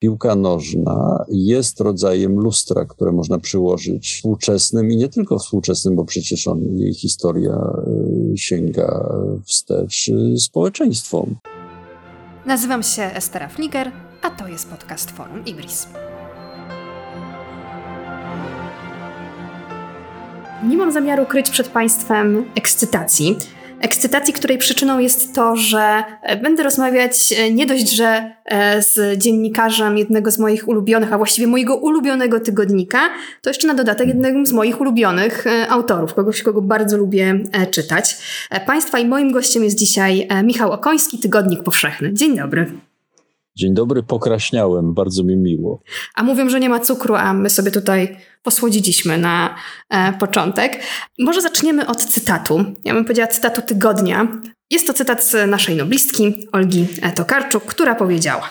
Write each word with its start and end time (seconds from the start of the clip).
piłka 0.00 0.34
nożna 0.34 1.24
jest 1.28 1.80
rodzajem 1.80 2.32
lustra, 2.32 2.84
które 2.84 3.12
można 3.12 3.38
przyłożyć 3.38 4.14
współczesnym 4.14 4.90
i 4.90 4.96
nie 4.96 5.08
tylko 5.08 5.38
współczesnym, 5.38 5.96
bo 5.96 6.04
przecież 6.04 6.48
on, 6.48 6.78
jej 6.78 6.94
historia 6.94 7.72
y, 8.32 8.38
sięga 8.38 9.08
wstecz 9.44 10.08
y, 10.08 10.38
społeczeństwom. 10.38 11.36
Nazywam 12.46 12.82
się 12.82 13.02
Estera 13.02 13.48
Fliger, 13.48 13.92
a 14.22 14.30
to 14.30 14.48
jest 14.48 14.68
podcast 14.68 15.10
Forum 15.10 15.44
Ibris. 15.46 15.86
Nie 20.68 20.76
mam 20.76 20.92
zamiaru 20.92 21.26
kryć 21.26 21.50
przed 21.50 21.68
Państwem 21.68 22.44
ekscytacji 22.54 23.36
ekscytacji, 23.80 24.34
której 24.34 24.58
przyczyną 24.58 24.98
jest 24.98 25.34
to, 25.34 25.56
że 25.56 26.02
e, 26.22 26.36
będę 26.36 26.62
rozmawiać 26.62 27.34
e, 27.38 27.50
nie 27.52 27.66
dość, 27.66 27.90
że 27.90 28.32
e, 28.44 28.82
z 28.82 29.18
dziennikarzem 29.18 29.98
jednego 29.98 30.30
z 30.30 30.38
moich 30.38 30.68
ulubionych, 30.68 31.12
a 31.12 31.18
właściwie 31.18 31.46
mojego 31.46 31.76
ulubionego 31.76 32.40
tygodnika, 32.40 32.98
to 33.42 33.50
jeszcze 33.50 33.66
na 33.66 33.74
dodatek 33.74 34.08
jednym 34.08 34.46
z 34.46 34.52
moich 34.52 34.80
ulubionych 34.80 35.44
autorów, 35.68 36.14
kogoś, 36.14 36.42
kogo 36.42 36.62
bardzo 36.62 36.96
lubię 36.96 37.40
czytać. 37.70 38.16
Państwa 38.66 38.98
i 38.98 39.06
moim 39.06 39.32
gościem 39.32 39.64
jest 39.64 39.78
dzisiaj 39.78 40.28
Michał 40.44 40.72
Okoński, 40.72 41.18
Tygodnik 41.18 41.62
Powszechny. 41.62 42.14
Dzień 42.14 42.36
dobry. 42.36 42.72
Dzień 43.56 43.74
dobry, 43.74 44.02
pokraśniałem, 44.02 44.94
bardzo 44.94 45.24
mi 45.24 45.36
miło. 45.36 45.82
A 46.14 46.22
mówią, 46.22 46.48
że 46.48 46.60
nie 46.60 46.68
ma 46.68 46.80
cukru, 46.80 47.14
a 47.14 47.32
my 47.32 47.50
sobie 47.50 47.70
tutaj 47.70 48.16
posłodziliśmy 48.42 49.18
na 49.18 49.54
e, 49.90 50.12
początek. 50.12 50.82
Może 51.18 51.42
zaczniemy 51.42 51.86
od 51.86 52.04
cytatu. 52.04 52.64
Ja 52.84 52.94
bym 52.94 53.04
powiedziała 53.04 53.28
cytatu 53.28 53.62
tygodnia. 53.62 54.28
Jest 54.70 54.86
to 54.86 54.92
cytat 54.92 55.24
z 55.24 55.50
naszej 55.50 55.76
noblistki, 55.76 56.48
Olgi 56.52 56.86
Tokarczuk, 57.14 57.64
która 57.64 57.94
powiedziała 57.94 58.50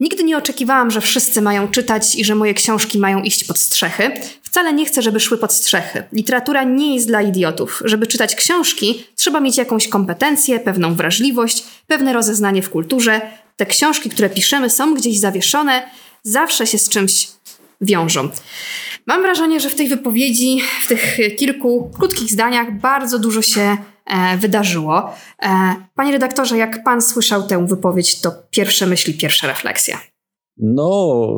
Nigdy 0.00 0.24
nie 0.24 0.36
oczekiwałam, 0.38 0.90
że 0.90 1.00
wszyscy 1.00 1.42
mają 1.42 1.68
czytać 1.68 2.14
i 2.14 2.24
że 2.24 2.34
moje 2.34 2.54
książki 2.54 2.98
mają 2.98 3.22
iść 3.22 3.44
pod 3.44 3.58
strzechy. 3.58 4.10
Wcale 4.42 4.72
nie 4.72 4.86
chcę, 4.86 5.02
żeby 5.02 5.20
szły 5.20 5.38
pod 5.38 5.52
strzechy. 5.52 6.02
Literatura 6.12 6.64
nie 6.64 6.94
jest 6.94 7.06
dla 7.06 7.22
idiotów. 7.22 7.82
Żeby 7.84 8.06
czytać 8.06 8.34
książki, 8.34 9.04
trzeba 9.14 9.40
mieć 9.40 9.56
jakąś 9.56 9.88
kompetencję, 9.88 10.60
pewną 10.60 10.94
wrażliwość, 10.94 11.64
pewne 11.86 12.12
rozeznanie 12.12 12.62
w 12.62 12.70
kulturze, 12.70 13.20
te 13.56 13.66
książki, 13.66 14.10
które 14.10 14.30
piszemy, 14.30 14.70
są 14.70 14.94
gdzieś 14.94 15.18
zawieszone, 15.18 15.90
zawsze 16.22 16.66
się 16.66 16.78
z 16.78 16.88
czymś 16.88 17.28
wiążą. 17.80 18.28
Mam 19.06 19.22
wrażenie, 19.22 19.60
że 19.60 19.70
w 19.70 19.74
tej 19.74 19.88
wypowiedzi, 19.88 20.60
w 20.82 20.88
tych 20.88 21.18
kilku 21.36 21.90
krótkich 21.98 22.30
zdaniach, 22.30 22.78
bardzo 22.78 23.18
dużo 23.18 23.42
się 23.42 23.76
e, 24.06 24.36
wydarzyło. 24.38 25.14
E, 25.42 25.76
panie 25.94 26.12
redaktorze, 26.12 26.56
jak 26.56 26.84
pan 26.84 27.02
słyszał 27.02 27.46
tę 27.46 27.66
wypowiedź, 27.66 28.20
to 28.20 28.32
pierwsze 28.50 28.86
myśli, 28.86 29.14
pierwsza 29.14 29.46
refleksja. 29.46 30.00
No, 30.58 31.32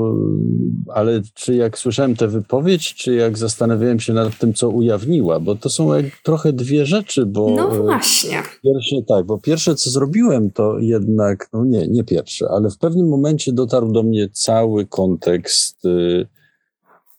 ale 0.88 1.22
czy 1.34 1.54
jak 1.54 1.78
słyszałem 1.78 2.16
tę 2.16 2.28
wypowiedź, 2.28 2.94
czy 2.94 3.14
jak 3.14 3.38
zastanawiałem 3.38 4.00
się 4.00 4.12
nad 4.12 4.38
tym, 4.38 4.54
co 4.54 4.68
ujawniła, 4.68 5.40
bo 5.40 5.54
to 5.54 5.70
są 5.70 5.90
trochę 6.24 6.52
dwie 6.52 6.86
rzeczy, 6.86 7.26
bo... 7.26 7.50
No 7.56 7.76
e, 7.76 7.82
właśnie. 7.82 8.42
Pierwsze, 8.62 8.96
tak, 9.08 9.26
bo 9.26 9.38
pierwsze, 9.38 9.74
co 9.74 9.90
zrobiłem, 9.90 10.50
to 10.50 10.78
jednak, 10.78 11.48
no 11.52 11.64
nie, 11.64 11.88
nie 11.88 12.04
pierwsze, 12.04 12.48
ale 12.50 12.70
w 12.70 12.78
pewnym 12.78 13.08
momencie 13.08 13.52
dotarł 13.52 13.92
do 13.92 14.02
mnie 14.02 14.28
cały 14.32 14.86
kontekst 14.86 15.84
y, 15.84 16.26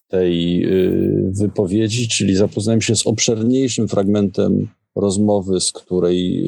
tej 0.07 0.65
y, 0.65 1.31
wypowiedzi, 1.31 2.07
czyli 2.07 2.35
zapoznałem 2.35 2.81
się 2.81 2.95
z 2.95 3.07
obszerniejszym 3.07 3.87
fragmentem 3.87 4.67
rozmowy, 4.95 5.59
z 5.59 5.71
której 5.71 6.45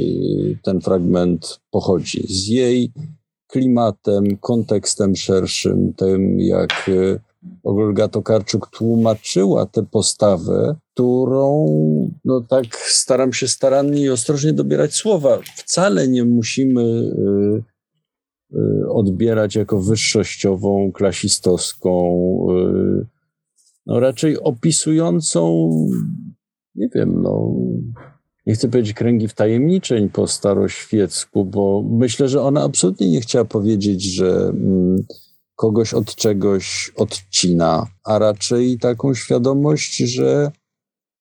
ten 0.63 0.81
fragment 0.81 1.59
pochodzi. 1.71 2.23
Z 2.30 2.47
jej 2.47 2.91
klimatem, 3.52 4.38
kontekstem 4.38 5.16
szerszym, 5.16 5.94
tym 5.94 6.39
jak 6.39 6.89
e, 6.89 7.19
Olga 7.63 8.08
Tokarczuk 8.08 8.67
tłumaczyła 8.67 9.66
tę 9.66 9.85
postawę, 9.91 10.75
którą 10.93 11.66
no 12.25 12.41
tak 12.41 12.66
staram 12.75 13.33
się 13.33 13.47
starannie 13.47 14.02
i 14.02 14.09
ostrożnie 14.09 14.53
dobierać 14.53 14.93
słowa. 14.93 15.39
Wcale 15.55 16.08
nie 16.08 16.23
musimy 16.23 16.81
y, 16.81 17.64
y, 18.55 18.89
odbierać 18.89 19.55
jako 19.55 19.81
wyższościową, 19.81 20.92
klasistowską, 20.92 21.92
no 23.86 23.99
raczej 23.99 24.39
opisującą, 24.39 25.70
nie 26.76 26.89
wiem, 26.95 27.21
no 27.21 27.55
nie 28.52 28.56
chcę 28.56 28.70
powiedzieć 28.70 28.94
kręgi 28.94 29.28
wtajemniczeń 29.28 30.10
po 30.10 30.28
staroświecku, 30.28 31.45
bo 31.45 31.84
myślę, 31.89 32.30
że 32.30 32.42
ona 32.42 32.64
absolutnie 32.64 33.10
nie 33.10 33.22
chciała 33.22 33.45
powiedzieć, 33.45 34.04
że 34.04 34.50
mm, 34.50 35.04
kogoś 35.56 35.94
od 35.94 36.16
czegoś 36.16 36.92
odcina, 36.95 37.88
a 38.04 38.20
raczej 38.20 38.80
taką 38.80 39.14
świadomość, 39.14 39.98
że 39.98 40.52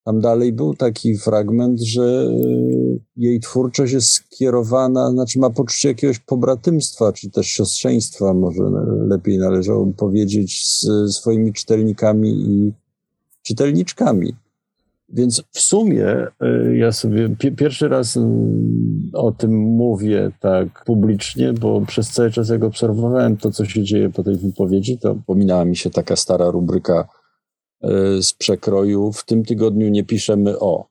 tam 0.05 0.21
dalej 0.21 0.53
był 0.53 0.75
taki 0.75 1.19
fragment, 1.19 1.81
że 1.81 2.31
y, 2.31 3.01
jej 3.17 3.41
twórczość 3.41 3.93
jest 3.93 4.09
skierowana, 4.09 5.11
znaczy 5.11 5.39
ma 5.39 5.51
poczucie 5.51 5.89
jakiegoś 5.89 6.19
pobratymstwa, 6.19 7.13
czy 7.13 7.31
też 7.31 7.47
siostrzeństwa, 7.47 8.35
może 8.35 8.63
lepiej 9.09 9.39
należało 9.39 9.87
powiedzieć, 9.87 10.67
z 10.67 10.87
swoimi 11.15 11.53
czytelnikami 11.53 12.31
i 12.31 12.73
czytelniczkami. 13.43 14.35
Więc 15.13 15.43
w 15.51 15.61
sumie 15.61 16.07
e, 16.41 16.77
ja 16.77 16.93
sobie 16.93 17.37
pierwszy 17.57 17.89
raz 17.89 18.17
mm, 18.17 19.11
o 19.13 19.33
tym 19.33 19.51
mówię 19.61 20.31
tak 20.41 20.85
publicznie, 20.85 21.53
bo 21.53 21.81
przez 21.81 22.11
cały 22.11 22.31
czas 22.31 22.49
jak 22.49 22.65
obserwowałem 22.65 23.37
to, 23.37 23.51
co 23.51 23.65
się 23.65 23.83
dzieje 23.83 24.11
po 24.11 24.23
tej 24.23 24.37
wypowiedzi, 24.37 24.99
to 24.99 25.17
pominęła 25.27 25.65
mi 25.65 25.77
się 25.77 25.91
taka 25.91 26.17
stara 26.17 26.51
rubryka 26.51 27.09
e, 27.83 28.23
z 28.23 28.33
przekroju. 28.33 29.13
W 29.13 29.25
tym 29.25 29.45
tygodniu 29.45 29.89
nie 29.89 30.05
piszemy 30.05 30.59
o. 30.59 30.87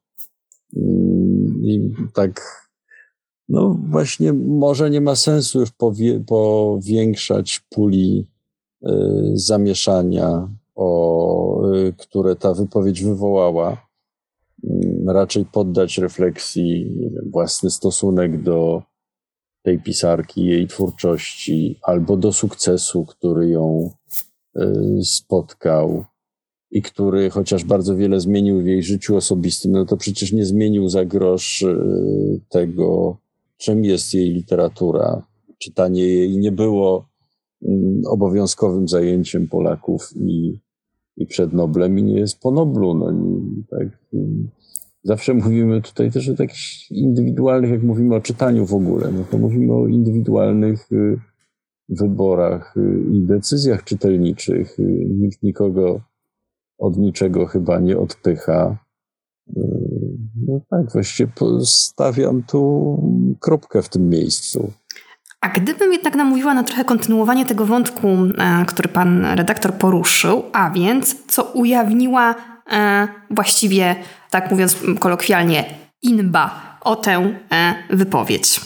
Mm, 0.75 1.62
I 1.63 1.91
tak, 2.13 2.66
no 3.50 3.78
właśnie, 3.90 4.34
może 4.34 4.90
nie 4.90 5.02
ma 5.02 5.16
sensu 5.16 5.59
już 5.59 5.72
powie, 5.72 6.19
powiększać 6.19 7.62
puli 7.69 8.28
e, 8.84 8.91
zamieszania, 9.34 10.50
o, 10.75 11.62
które 11.97 12.35
ta 12.35 12.53
wypowiedź 12.53 13.03
wywołała 13.03 13.89
raczej 15.14 15.46
poddać 15.46 15.97
refleksji 15.97 16.92
własny 17.31 17.70
stosunek 17.70 18.44
do 18.44 18.84
tej 19.62 19.80
pisarki, 19.80 20.46
jej 20.46 20.68
twórczości, 20.68 21.80
albo 21.84 22.18
do 22.18 22.34
sukcesu, 22.34 23.06
który 23.06 23.50
ją 23.50 23.90
y, 24.58 24.62
spotkał 25.03 26.06
i 26.72 26.81
który 26.81 27.30
chociaż 27.30 27.64
bardzo 27.64 27.96
wiele 27.96 28.20
zmienił 28.20 28.62
w 28.62 28.66
jej 28.66 28.84
życiu 28.84 29.16
osobistym, 29.16 29.72
no 29.72 29.86
to 29.86 29.97
przecież 29.97 30.34
nie 30.34 30.46
zmienił 30.46 30.90
za 30.90 31.06
grosz 31.06 31.62
y, 31.62 32.41
tego, 32.50 33.18
czym 33.58 33.86
jest 33.86 34.14
jej 34.14 34.30
literatura. 34.30 35.28
Czytanie 35.58 36.03
jej 36.03 36.38
nie 36.38 36.52
było 36.52 37.09
mm, 37.68 38.02
obowiązkowym 38.08 38.88
zajęciem 38.88 39.47
Polaków 39.47 40.09
i 40.16 40.59
i 41.20 41.26
przed 41.26 41.53
Noblem 41.53 42.00
i 42.00 42.03
nie 42.03 42.20
jest 42.20 42.40
po 42.40 42.52
Noblu. 42.52 42.94
No, 42.94 43.14
tak. 43.70 43.88
Zawsze 45.04 45.34
mówimy 45.34 45.82
tutaj 45.82 46.12
też 46.12 46.30
o 46.30 46.36
takich 46.36 46.92
indywidualnych, 46.92 47.72
jak 47.72 47.84
mówimy 47.84 48.16
o 48.16 48.22
czytaniu 48.22 48.66
w 48.66 48.74
ogóle, 48.74 49.12
no 49.12 49.24
to 49.32 49.38
mówimy 49.38 49.74
o 49.74 49.88
indywidualnych 49.88 50.92
y, 50.92 51.20
wyborach 51.90 52.78
y, 52.78 53.04
i 53.12 53.22
decyzjach 53.22 53.84
czytelniczych. 53.84 54.80
Y, 54.80 55.08
nikt 55.09 55.44
nikogo 55.44 56.02
od 56.78 56.98
niczego 56.98 57.46
chyba 57.46 57.80
nie 57.80 57.98
odpycha. 57.98 58.78
No 60.48 60.62
tak, 60.70 60.92
właściwie 60.94 61.32
stawiam 61.64 62.44
tu 62.44 63.38
kropkę 63.40 63.82
w 63.82 63.90
tym 63.90 64.09
miejscu. 64.09 64.72
A 65.42 65.50
gdybym 65.50 65.94
jednak 65.94 66.16
namówiła 66.16 66.54
na 66.54 66.64
trochę 66.64 66.86
kontynuowanie 66.86 67.46
tego 67.46 67.66
wątku, 67.66 68.08
e, 68.08 68.66
który 68.68 68.90
pan 68.90 69.26
redaktor 69.26 69.73
poruszył, 69.73 70.44
a 70.53 70.72
więc 70.72 71.26
co 71.28 71.44
ujawniła 71.44 72.35
właściwie, 73.32 73.96
tak 74.32 74.52
mówiąc 74.52 74.78
kolokwialnie, 75.00 75.66
inba 76.02 76.78
o 76.82 76.96
tę 76.96 77.34
e, 77.52 77.74
wypowiedź. 77.90 78.62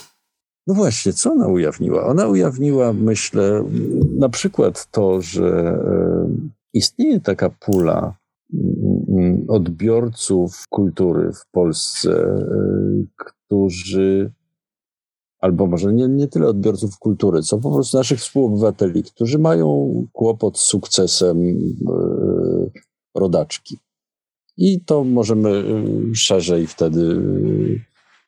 No 0.67 0.73
właśnie, 0.73 1.13
co 1.13 1.31
ona 1.31 1.47
ujawniła? 1.47 2.05
Ona 2.05 2.27
ujawniła, 2.27 2.93
myślę, 2.93 3.63
na 4.17 4.29
przykład 4.29 4.91
to, 4.91 5.21
że 5.21 5.79
istnieje 6.73 7.19
taka 7.19 7.49
pula 7.49 8.15
mm, 8.53 9.45
odbiorców 9.47 10.67
kultury 10.69 11.31
w 11.33 11.51
Polsce, 11.51 12.45
którzy 13.15 14.31
albo 15.39 15.67
może 15.67 15.93
nie, 15.93 16.07
nie 16.07 16.27
tyle 16.27 16.47
odbiorców 16.47 16.99
kultury, 16.99 17.41
co 17.41 17.57
po 17.57 17.71
prostu 17.71 17.97
naszych 17.97 18.19
współobywateli, 18.19 19.03
którzy 19.03 19.39
mają 19.39 19.93
kłopot 20.11 20.59
z 20.59 20.61
sukcesem 20.61 21.37
rodaczki. 23.15 23.79
I 24.57 24.81
to 24.81 25.03
możemy 25.03 25.49
e, 25.49 25.63
szerzej 26.15 26.67
wtedy 26.67 27.21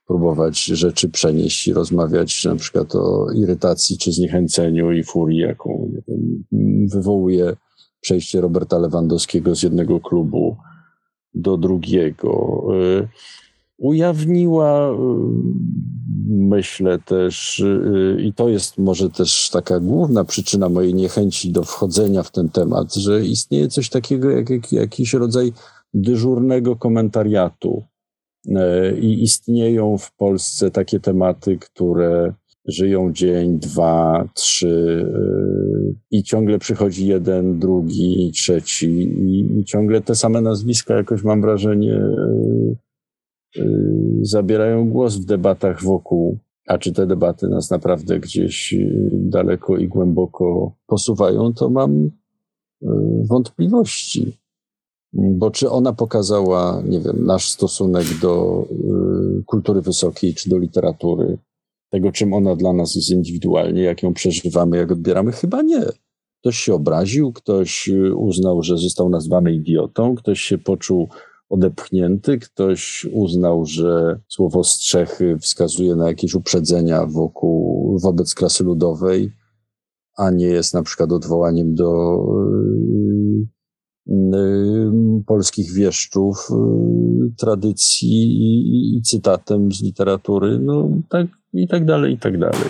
próbować 0.07 0.63
rzeczy 0.63 1.09
przenieść 1.09 1.67
i 1.67 1.73
rozmawiać 1.73 2.45
na 2.45 2.55
przykład 2.55 2.95
o 2.95 3.31
irytacji 3.31 3.97
czy 3.97 4.11
zniechęceniu 4.11 4.91
i 4.91 5.03
furii, 5.03 5.39
jaką 5.39 5.91
wywołuje 6.87 7.55
przejście 8.01 8.41
Roberta 8.41 8.77
Lewandowskiego 8.77 9.55
z 9.55 9.63
jednego 9.63 9.99
klubu 9.99 10.57
do 11.33 11.57
drugiego. 11.57 12.63
Y, 13.01 13.07
ujawniła, 13.77 14.91
y, 14.91 14.95
myślę 16.27 16.99
też, 16.99 17.59
y, 17.59 18.17
i 18.23 18.33
to 18.33 18.49
jest 18.49 18.77
może 18.77 19.09
też 19.09 19.49
taka 19.49 19.79
główna 19.79 20.25
przyczyna 20.25 20.69
mojej 20.69 20.93
niechęci 20.93 21.51
do 21.51 21.63
wchodzenia 21.63 22.23
w 22.23 22.31
ten 22.31 22.49
temat, 22.49 22.95
że 22.95 23.25
istnieje 23.25 23.67
coś 23.67 23.89
takiego 23.89 24.29
jak, 24.29 24.49
jak 24.49 24.71
jakiś 24.71 25.13
rodzaj 25.13 25.53
dyżurnego 25.95 26.75
komentariatu. 26.75 27.83
I 29.01 29.23
istnieją 29.23 29.97
w 29.97 30.15
Polsce 30.15 30.71
takie 30.71 30.99
tematy, 30.99 31.57
które 31.57 32.33
żyją 32.65 33.13
dzień, 33.13 33.59
dwa, 33.59 34.29
trzy 34.33 35.05
i 36.11 36.23
ciągle 36.23 36.59
przychodzi 36.59 37.07
jeden, 37.07 37.59
drugi, 37.59 38.31
trzeci 38.33 38.89
i, 39.03 39.59
i 39.59 39.65
ciągle 39.65 40.01
te 40.01 40.15
same 40.15 40.41
nazwiska 40.41 40.95
jakoś 40.95 41.23
mam 41.23 41.41
wrażenie 41.41 42.01
zabierają 44.21 44.89
głos 44.89 45.15
w 45.15 45.25
debatach 45.25 45.83
wokół, 45.83 46.37
a 46.67 46.77
czy 46.77 46.93
te 46.93 47.07
debaty 47.07 47.47
nas 47.47 47.69
naprawdę 47.69 48.19
gdzieś 48.19 48.75
daleko 49.11 49.77
i 49.77 49.87
głęboko 49.87 50.75
posuwają, 50.87 51.53
to 51.53 51.69
mam 51.69 52.11
wątpliwości. 53.29 54.37
Bo 55.13 55.51
czy 55.51 55.69
ona 55.69 55.93
pokazała, 55.93 56.81
nie 56.85 56.99
wiem, 56.99 57.25
nasz 57.25 57.49
stosunek 57.49 58.05
do 58.21 58.65
kultury 59.45 59.81
wysokiej 59.81 60.33
czy 60.33 60.49
do 60.49 60.57
literatury, 60.57 61.37
tego, 61.95 62.11
czym 62.11 62.33
ona 62.33 62.55
dla 62.55 62.73
nas 62.73 62.95
jest 62.95 63.09
indywidualnie, 63.09 63.81
jak 63.81 64.03
ją 64.03 64.13
przeżywamy, 64.13 64.77
jak 64.77 64.91
odbieramy? 64.91 65.31
Chyba 65.31 65.61
nie. 65.61 65.85
Ktoś 66.41 66.57
się 66.57 66.73
obraził, 66.73 67.33
ktoś 67.33 67.89
y, 67.89 68.15
uznał, 68.15 68.63
że 68.63 68.77
został 68.77 69.09
nazwany 69.09 69.53
idiotą, 69.53 70.15
ktoś 70.15 70.41
się 70.41 70.57
poczuł 70.57 71.07
odepchnięty, 71.49 72.39
ktoś 72.39 73.07
uznał, 73.11 73.65
że 73.65 74.19
słowo 74.27 74.63
strzechy 74.63 75.37
wskazuje 75.39 75.95
na 75.95 76.07
jakieś 76.07 76.33
uprzedzenia 76.33 77.05
wokół, 77.05 77.99
wobec 77.99 78.35
klasy 78.35 78.63
ludowej, 78.63 79.31
a 80.17 80.31
nie 80.31 80.47
jest 80.47 80.73
na 80.73 80.83
przykład 80.83 81.11
odwołaniem 81.11 81.75
do 81.75 82.17
y, 82.17 83.04
y, 83.04 83.04
polskich 85.25 85.73
wieszczów, 85.73 86.47
tradycji 87.37 88.09
i, 88.09 88.97
i 88.97 89.01
cytatem 89.01 89.71
z 89.71 89.83
literatury. 89.83 90.59
No 90.59 90.89
tak 91.09 91.27
i 91.53 91.67
tak 91.67 91.85
dalej, 91.85 92.13
i 92.13 92.17
tak 92.17 92.39
dalej. 92.39 92.69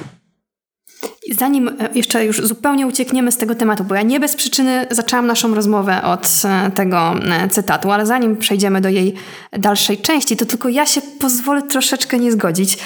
Zanim 1.32 1.68
e, 1.68 1.74
jeszcze 1.96 2.26
już 2.26 2.42
zupełnie 2.42 2.88
uciekniemy 2.88 3.32
z 3.32 3.38
tego 3.38 3.56
tematu, 3.56 3.84
bo 3.84 3.96
ja 3.96 4.02
nie 4.02 4.20
bez 4.20 4.36
przyczyny 4.36 4.88
zaczęłam 4.92 5.28
naszą 5.28 5.56
rozmowę 5.56 6.04
od 6.04 6.42
e, 6.46 6.72
tego 6.72 7.14
e, 7.14 7.50
cytatu, 7.50 7.92
ale 7.92 8.06
zanim 8.06 8.38
przejdziemy 8.38 8.82
do 8.82 8.90
jej 8.90 9.14
dalszej 9.52 9.98
części, 9.98 10.38
to 10.38 10.46
tylko 10.46 10.70
ja 10.70 10.86
się 10.86 11.02
pozwolę 11.02 11.62
troszeczkę 11.62 12.20
nie 12.20 12.32
zgodzić, 12.32 12.78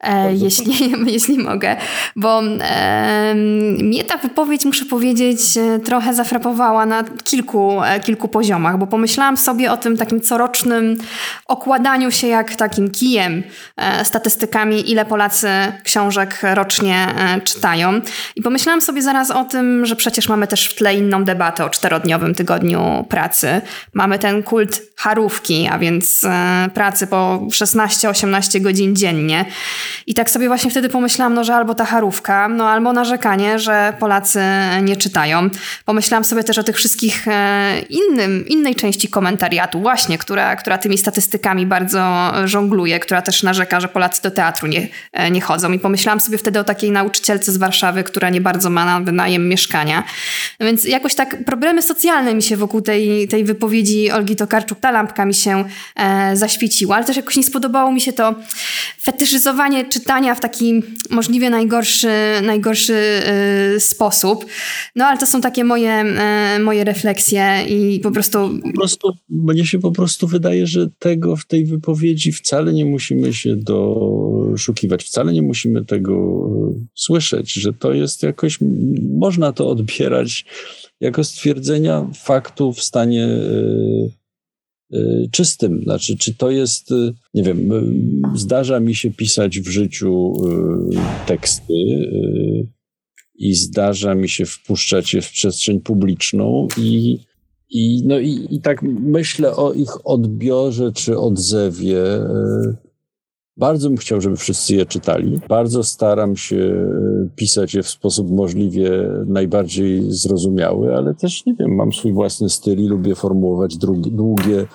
e, 0.00 0.34
jeśli, 0.34 0.92
jeśli 1.14 1.38
mogę, 1.38 1.76
bo 2.16 2.42
e, 2.60 3.34
mnie 3.82 4.04
ta 4.04 4.16
wypowiedź, 4.18 4.64
muszę 4.64 4.84
powiedzieć, 4.84 5.40
trochę 5.84 6.14
zafrapowała 6.14 6.86
na 6.86 7.04
kilku, 7.24 7.80
kilku 8.04 8.28
poziomach, 8.28 8.78
bo 8.78 8.86
pomyślałam 8.86 9.36
sobie 9.36 9.72
o 9.72 9.76
tym 9.76 9.96
takim 9.96 10.20
corocznym 10.20 10.96
okładaniu 11.46 12.10
się 12.10 12.26
jak 12.26 12.56
takim 12.56 12.90
kijem 12.90 13.42
e, 13.76 14.04
statystykami, 14.04 14.90
ile 14.90 15.04
Polacy 15.04 15.48
książek 15.84 16.40
rocznie 16.54 17.06
czytają. 17.44 17.85
I 18.36 18.42
pomyślałam 18.42 18.80
sobie 18.80 19.02
zaraz 19.02 19.30
o 19.30 19.44
tym, 19.44 19.86
że 19.86 19.96
przecież 19.96 20.28
mamy 20.28 20.46
też 20.46 20.68
w 20.68 20.74
tle 20.74 20.94
inną 20.94 21.24
debatę 21.24 21.64
o 21.64 21.70
czterodniowym 21.70 22.34
tygodniu 22.34 23.06
pracy. 23.08 23.60
Mamy 23.94 24.18
ten 24.18 24.42
kult 24.42 24.82
harówki, 24.96 25.68
a 25.72 25.78
więc 25.78 26.24
e, 26.24 26.68
pracy 26.74 27.06
po 27.06 27.42
16-18 27.50 28.60
godzin 28.60 28.96
dziennie. 28.96 29.44
I 30.06 30.14
tak 30.14 30.30
sobie 30.30 30.48
właśnie 30.48 30.70
wtedy 30.70 30.88
pomyślałam, 30.88 31.34
no, 31.34 31.44
że 31.44 31.54
albo 31.54 31.74
ta 31.74 31.84
harówka, 31.84 32.48
no 32.48 32.68
albo 32.68 32.92
narzekanie, 32.92 33.58
że 33.58 33.92
Polacy 33.98 34.40
nie 34.82 34.96
czytają. 34.96 35.50
Pomyślałam 35.84 36.24
sobie 36.24 36.44
też 36.44 36.58
o 36.58 36.62
tych 36.62 36.76
wszystkich 36.76 37.28
e, 37.28 37.78
innym, 37.88 38.48
innej 38.48 38.74
części 38.74 39.08
komentariatu, 39.08 39.80
właśnie, 39.80 40.18
która, 40.18 40.56
która 40.56 40.78
tymi 40.78 40.98
statystykami 40.98 41.66
bardzo 41.66 42.32
żongluje, 42.44 43.00
która 43.00 43.22
też 43.22 43.42
narzeka, 43.42 43.80
że 43.80 43.88
Polacy 43.88 44.22
do 44.22 44.30
teatru 44.30 44.66
nie, 44.68 44.88
e, 45.12 45.30
nie 45.30 45.40
chodzą. 45.40 45.72
I 45.72 45.78
pomyślałam 45.78 46.20
sobie 46.20 46.38
wtedy 46.38 46.60
o 46.60 46.64
takiej 46.64 46.90
nauczycielce 46.90 47.52
z 47.52 47.56
Warszawy, 47.56 47.75
Warszawy, 47.76 48.04
która 48.04 48.30
nie 48.30 48.40
bardzo 48.40 48.70
ma 48.70 48.84
na 48.84 49.00
wynajem 49.00 49.48
mieszkania. 49.48 50.04
No 50.60 50.66
więc 50.66 50.84
jakoś 50.84 51.14
tak 51.14 51.44
problemy 51.44 51.82
socjalne 51.82 52.34
mi 52.34 52.42
się 52.42 52.56
wokół 52.56 52.80
tej, 52.80 53.28
tej 53.28 53.44
wypowiedzi 53.44 54.10
Olgi 54.10 54.36
Tokarczuk, 54.36 54.80
ta 54.80 54.90
lampka 54.90 55.24
mi 55.24 55.34
się 55.34 55.64
e, 55.96 56.36
zaświeciła, 56.36 56.96
ale 56.96 57.04
też 57.04 57.16
jakoś 57.16 57.36
nie 57.36 57.42
spodobało 57.42 57.92
mi 57.92 58.00
się 58.00 58.12
to 58.12 58.34
fetyszyzowanie 59.02 59.84
czytania 59.84 60.34
w 60.34 60.40
taki 60.40 60.82
możliwie 61.10 61.50
najgorszy, 61.50 62.08
najgorszy 62.42 62.94
e, 62.94 63.80
sposób. 63.80 64.46
No 64.96 65.06
ale 65.06 65.18
to 65.18 65.26
są 65.26 65.40
takie 65.40 65.64
moje, 65.64 65.90
e, 65.90 66.58
moje 66.58 66.84
refleksje 66.84 67.64
i 67.68 68.00
po 68.00 68.10
prostu... 68.10 68.50
Po 68.62 68.72
prostu, 68.72 69.08
mnie 69.28 69.66
się 69.66 69.78
po 69.78 69.92
prostu 69.92 70.26
wydaje, 70.26 70.66
że 70.66 70.88
tego 70.98 71.36
w 71.36 71.44
tej 71.44 71.64
wypowiedzi 71.64 72.32
wcale 72.32 72.72
nie 72.72 72.84
musimy 72.84 73.34
się 73.34 73.56
doszukiwać, 73.56 75.04
wcale 75.04 75.32
nie 75.32 75.42
musimy 75.42 75.84
tego 75.84 76.16
słyszeć, 76.94 77.54
że 77.66 77.72
to 77.72 77.92
jest 77.92 78.22
jakoś, 78.22 78.58
można 79.02 79.52
to 79.52 79.68
odbierać 79.68 80.44
jako 81.00 81.24
stwierdzenia 81.24 82.10
faktu 82.14 82.72
w 82.72 82.82
stanie 82.82 83.26
y, 83.26 84.10
y, 84.94 85.28
czystym. 85.32 85.82
Znaczy, 85.82 86.16
czy 86.16 86.34
to 86.34 86.50
jest, 86.50 86.90
y, 86.90 87.12
nie 87.34 87.42
wiem, 87.42 87.70
zdarza 88.34 88.80
mi 88.80 88.94
się 88.94 89.10
pisać 89.10 89.60
w 89.60 89.68
życiu 89.68 90.32
teksty 91.26 91.74
i 93.34 93.54
zdarza 93.54 94.14
mi 94.14 94.28
się 94.28 94.46
wpuszczać 94.46 95.14
je 95.14 95.22
w 95.22 95.30
przestrzeń 95.30 95.80
publiczną 95.80 96.68
i 96.78 97.18
i, 97.70 98.02
no 98.06 98.18
i, 98.18 98.46
i 98.50 98.60
tak 98.60 98.82
myślę 99.00 99.56
o 99.56 99.72
ich 99.72 100.06
odbiorze 100.06 100.92
czy 100.92 101.18
odzewie 101.18 102.02
bardzo 103.56 103.88
bym 103.88 103.96
chciał, 103.96 104.20
żeby 104.20 104.36
wszyscy 104.36 104.74
je 104.74 104.86
czytali. 104.86 105.40
Bardzo 105.48 105.84
staram 105.84 106.36
się 106.36 106.56
e, 106.56 107.28
pisać 107.36 107.74
je 107.74 107.82
w 107.82 107.88
sposób 107.88 108.30
możliwie 108.30 109.10
najbardziej 109.26 110.12
zrozumiały, 110.12 110.96
ale 110.96 111.14
też, 111.14 111.46
nie 111.46 111.54
wiem, 111.54 111.74
mam 111.74 111.92
swój 111.92 112.12
własny 112.12 112.48
styl 112.50 112.78
i 112.78 112.88
lubię 112.88 113.14
formułować 113.14 113.76
drugi, 113.76 114.12
długie 114.12 114.60
e, 114.60 114.66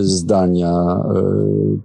zdania. 0.00 0.72
E, 1.14 1.22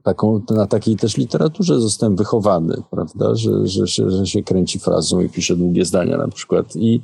taką, 0.03 0.41
na 0.49 0.67
takiej 0.67 0.95
też 0.95 1.17
literaturze 1.17 1.79
zostałem 1.79 2.15
wychowany, 2.15 2.75
prawda, 2.91 3.35
że, 3.35 3.67
że, 3.67 3.87
że, 3.87 4.11
że 4.11 4.25
się 4.25 4.43
kręci 4.43 4.79
frazą 4.79 5.19
i 5.19 5.29
pisze 5.29 5.55
długie 5.55 5.85
zdania 5.85 6.17
na 6.17 6.27
przykład. 6.27 6.75
I, 6.75 7.01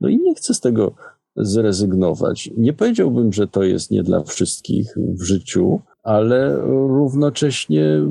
no 0.00 0.08
i 0.08 0.16
nie 0.16 0.34
chcę 0.34 0.54
z 0.54 0.60
tego 0.60 0.92
zrezygnować. 1.36 2.50
Nie 2.56 2.72
powiedziałbym, 2.72 3.32
że 3.32 3.46
to 3.46 3.62
jest 3.62 3.90
nie 3.90 4.02
dla 4.02 4.22
wszystkich 4.22 4.94
w 4.96 5.22
życiu, 5.22 5.80
ale 6.02 6.56
równocześnie 6.66 8.02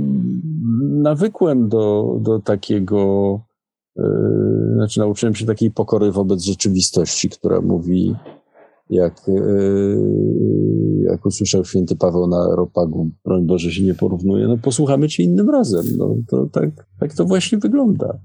nawykłem 0.81 1.69
do, 1.69 2.17
do 2.21 2.39
takiego, 2.39 3.39
yy, 3.95 4.03
znaczy 4.75 4.99
nauczyłem 4.99 5.35
się 5.35 5.45
takiej 5.45 5.71
pokory 5.71 6.11
wobec 6.11 6.43
rzeczywistości, 6.43 7.29
która 7.29 7.61
mówi, 7.61 8.15
jak, 8.89 9.21
yy, 9.27 11.03
jak 11.09 11.25
usłyszał 11.25 11.65
święty 11.65 11.95
Paweł 11.95 12.27
na 12.27 12.55
Ropagu, 12.55 13.09
broń 13.25 13.45
Boże 13.45 13.71
się 13.71 13.83
nie 13.83 13.93
porównuje, 13.93 14.47
no 14.47 14.57
posłuchamy 14.57 15.07
cię 15.07 15.23
innym 15.23 15.49
razem. 15.49 15.85
No, 15.97 16.15
to 16.27 16.47
tak, 16.51 16.69
tak 16.99 17.13
to 17.13 17.25
właśnie 17.25 17.57
wygląda. 17.57 18.19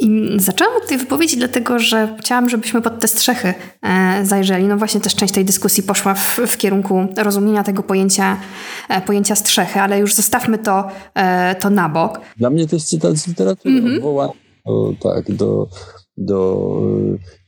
I 0.00 0.26
zaczęłam 0.36 0.76
od 0.76 0.88
tej 0.88 0.98
wypowiedzi, 0.98 1.36
dlatego 1.36 1.78
że 1.78 2.16
chciałam, 2.20 2.48
żebyśmy 2.48 2.82
pod 2.82 3.00
te 3.00 3.08
strzechy 3.08 3.54
e, 3.82 4.26
zajrzeli. 4.26 4.64
No 4.64 4.76
właśnie 4.76 5.00
też 5.00 5.14
część 5.14 5.34
tej 5.34 5.44
dyskusji 5.44 5.82
poszła 5.82 6.14
w, 6.14 6.38
w 6.46 6.56
kierunku 6.56 7.06
rozumienia 7.16 7.64
tego 7.64 7.82
pojęcia, 7.82 8.40
e, 8.88 9.00
pojęcia 9.00 9.34
strzechy, 9.34 9.80
ale 9.80 9.98
już 9.98 10.14
zostawmy 10.14 10.58
to, 10.58 10.88
e, 11.14 11.54
to 11.54 11.70
na 11.70 11.88
bok. 11.88 12.20
Dla 12.36 12.50
mnie 12.50 12.66
to 12.66 12.76
jest 12.76 12.88
cytat 12.88 13.16
z 13.16 13.28
literatury, 13.28 13.74
mm 13.74 13.84
-hmm. 13.84 13.96
odwołanie 13.96 14.32
do, 14.66 14.92
tak, 15.02 15.32
do, 15.32 15.68
do 16.16 16.66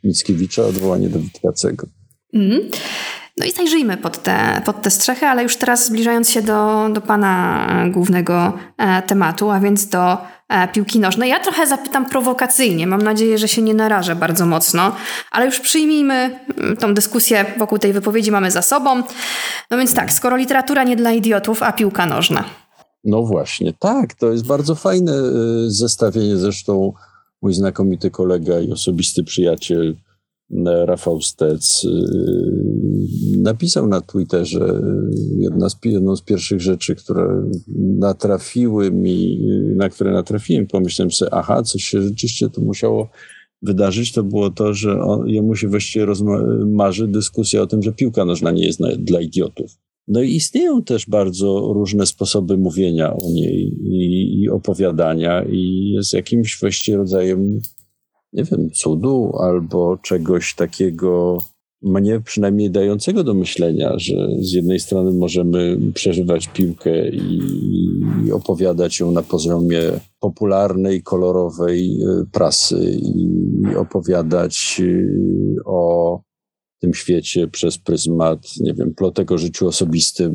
Mickiewicza, 0.05 0.63
odwołanie 0.63 1.09
do 1.09 1.19
Witkacego. 1.19 1.87
Mm 2.35 2.51
-hmm. 2.51 2.61
No 3.37 3.47
i 3.47 3.53
zajrzyjmy 3.53 3.97
pod 3.97 4.23
te, 4.23 4.63
pod 4.65 4.83
te 4.83 4.91
strzechy, 4.91 5.27
ale 5.27 5.43
już 5.43 5.57
teraz 5.57 5.87
zbliżając 5.87 6.31
się 6.31 6.43
do, 6.43 6.89
do 6.95 7.01
pana 7.01 7.67
głównego 7.91 8.53
tematu, 9.07 9.51
a 9.51 9.61
więc 9.61 9.89
do 9.89 10.19
piłki 10.73 11.01
nożnej. 11.01 11.31
Ja 11.31 11.41
trochę 11.41 11.67
zapytam 11.67 12.09
prowokacyjnie, 12.09 12.87
mam 12.87 13.03
nadzieję, 13.03 13.39
że 13.39 13.49
się 13.49 13.63
nie 13.63 13.75
narażę 13.75 14.17
bardzo 14.17 14.47
mocno, 14.47 14.97
ale 15.31 15.47
już 15.47 15.61
przyjmijmy 15.61 16.15
mm, 16.15 16.77
tą 16.77 16.95
dyskusję 16.95 17.45
wokół 17.59 17.79
tej 17.79 17.93
wypowiedzi 17.93 18.31
mamy 18.31 18.51
za 18.51 18.63
sobą. 18.63 19.03
No 19.71 19.79
więc 19.79 19.95
tak, 19.95 20.13
skoro 20.13 20.37
literatura 20.37 20.85
nie 20.85 20.97
dla 20.97 21.13
idiotów, 21.13 21.63
a 21.63 21.73
piłka 21.73 22.07
nożna. 22.07 22.45
No 23.05 23.23
właśnie, 23.23 23.73
tak, 23.79 24.15
to 24.15 24.33
jest 24.33 24.47
bardzo 24.47 24.75
fajne 24.75 25.13
y, 25.13 25.71
zestawienie. 25.71 26.37
Zresztą 26.37 26.93
mój 27.43 27.55
znakomity 27.55 28.11
kolega 28.11 28.61
i 28.61 28.73
osobisty 28.73 29.25
przyjaciel 29.25 29.97
Rafał 30.85 31.21
Stec 31.21 31.85
y, 31.85 31.89
napisał 33.39 33.87
na 33.87 34.01
Twitterze 34.01 34.81
jedna 35.39 35.69
z, 35.69 35.77
jedną 35.85 36.17
z 36.17 36.23
pierwszych 36.23 36.61
rzeczy, 36.61 36.95
które 36.95 37.51
natrafiły 37.79 38.91
mi, 38.91 39.47
na 39.77 39.89
które 39.89 40.13
natrafiłem, 40.13 40.67
pomyślałem 40.67 41.11
sobie, 41.11 41.35
aha, 41.35 41.63
coś 41.63 41.85
się 41.85 42.03
rzeczywiście 42.03 42.51
tu 42.51 42.63
musiało 42.63 43.09
wydarzyć, 43.63 44.13
to 44.13 44.23
było 44.23 44.51
to, 44.51 44.75
że 44.75 45.01
on, 45.01 45.29
jemu 45.29 45.57
się 45.57 45.69
właściwie 45.69 46.07
marzy 46.67 47.09
dyskusja 47.09 47.63
o 47.63 47.67
tym, 47.67 47.83
że 47.83 47.93
piłka 47.93 48.25
nożna 48.25 48.51
nie 48.51 48.67
jest 48.67 48.81
na, 48.81 48.89
dla 48.99 49.21
idiotów. 49.21 49.71
No 50.09 50.23
i 50.23 50.35
istnieją 50.35 50.83
też 50.83 51.07
bardzo 51.07 51.73
różne 51.75 52.07
sposoby 52.07 52.57
mówienia 52.57 53.17
o 53.17 53.31
niej 53.31 53.79
i, 53.83 54.41
i 54.43 54.49
opowiadania 54.49 55.45
i 55.45 55.91
jest 55.91 56.13
jakimś 56.13 56.61
właściwie 56.61 56.97
rodzajem 56.97 57.61
nie 58.33 58.45
wiem, 58.45 58.71
cudu 58.71 59.33
albo 59.39 59.97
czegoś 59.97 60.55
takiego 60.55 61.39
mnie 61.83 62.21
przynajmniej 62.21 62.71
dającego 62.71 63.25
do 63.25 63.35
myślenia, 63.35 63.93
że 63.97 64.29
z 64.41 64.53
jednej 64.53 64.81
strony 64.81 65.13
możemy 65.13 65.79
przeżywać 65.95 66.49
piłkę 66.49 67.09
i, 67.09 68.33
opowiadać 68.33 69.01
ją 69.01 69.11
na 69.11 69.23
poziomie 69.23 69.83
popularnej, 70.21 71.03
kolorowej 71.03 72.03
e, 72.03 72.25
prasy 72.33 73.01
i 73.03 73.77
opowiadać 73.77 74.81
e, 74.85 75.65
o 75.65 76.21
tym 76.81 76.95
świecie 76.95 77.49
przez 77.49 77.79
pryzmat, 77.79 78.47
nie 78.61 78.75
wiem, 78.75 78.95
plotek 78.95 79.33
o 79.33 79.39
życiu 79.39 79.67
osobistym, 79.67 80.33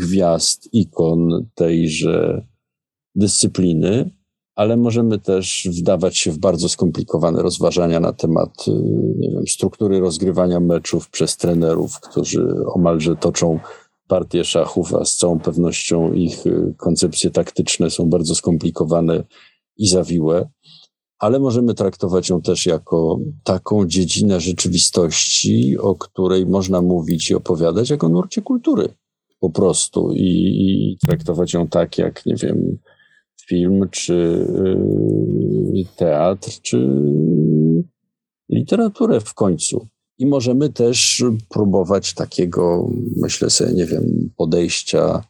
gwiazd, 0.00 0.68
ikon 0.72 1.46
tejże 1.54 2.46
dyscypliny, 3.14 4.10
ale 4.54 4.76
możemy 4.76 5.18
też 5.18 5.68
wdawać 5.70 6.18
się 6.18 6.32
w 6.32 6.38
bardzo 6.38 6.68
skomplikowane 6.68 7.42
rozważania 7.42 8.00
na 8.00 8.12
temat 8.12 8.68
y, 8.68 8.70
nie 9.18 9.30
wiem, 9.30 9.46
struktury 9.46 10.00
rozgrywania 10.00 10.60
meczów 10.60 11.10
przez 11.10 11.36
trenerów, 11.36 12.00
którzy 12.00 12.48
omalże 12.66 13.16
toczą 13.16 13.60
partię 14.08 14.44
szachów, 14.44 14.94
a 14.94 15.04
z 15.04 15.16
całą 15.16 15.40
pewnością 15.40 16.12
ich 16.12 16.46
y, 16.46 16.74
koncepcje 16.76 17.30
taktyczne 17.30 17.90
są 17.90 18.10
bardzo 18.10 18.34
skomplikowane 18.34 19.24
i 19.76 19.88
zawiłe, 19.88 20.48
ale 21.18 21.40
możemy 21.40 21.74
traktować 21.74 22.28
ją 22.28 22.42
też 22.42 22.66
jako 22.66 23.18
taką 23.44 23.86
dziedzinę 23.86 24.40
rzeczywistości, 24.40 25.78
o 25.78 25.94
której 25.94 26.46
można 26.46 26.82
mówić 26.82 27.30
i 27.30 27.34
opowiadać 27.34 27.90
jako 27.90 28.08
nurcie 28.08 28.42
kultury 28.42 28.88
po 29.40 29.50
prostu 29.50 30.12
i, 30.12 30.22
i 30.22 30.98
traktować 31.06 31.52
ją 31.54 31.68
tak, 31.68 31.98
jak 31.98 32.26
nie 32.26 32.34
wiem, 32.36 32.78
film, 33.48 33.88
czy 33.90 34.14
y, 35.74 35.96
teatr, 35.96 36.50
czy 36.62 36.88
literaturę 38.48 39.20
w 39.20 39.34
końcu. 39.34 39.88
I 40.18 40.26
możemy 40.26 40.72
też 40.72 41.24
próbować 41.48 42.14
takiego, 42.14 42.90
myślę 43.16 43.50
sobie, 43.50 43.72
nie 43.72 43.86
wiem, 43.86 44.30
podejścia 44.36 45.24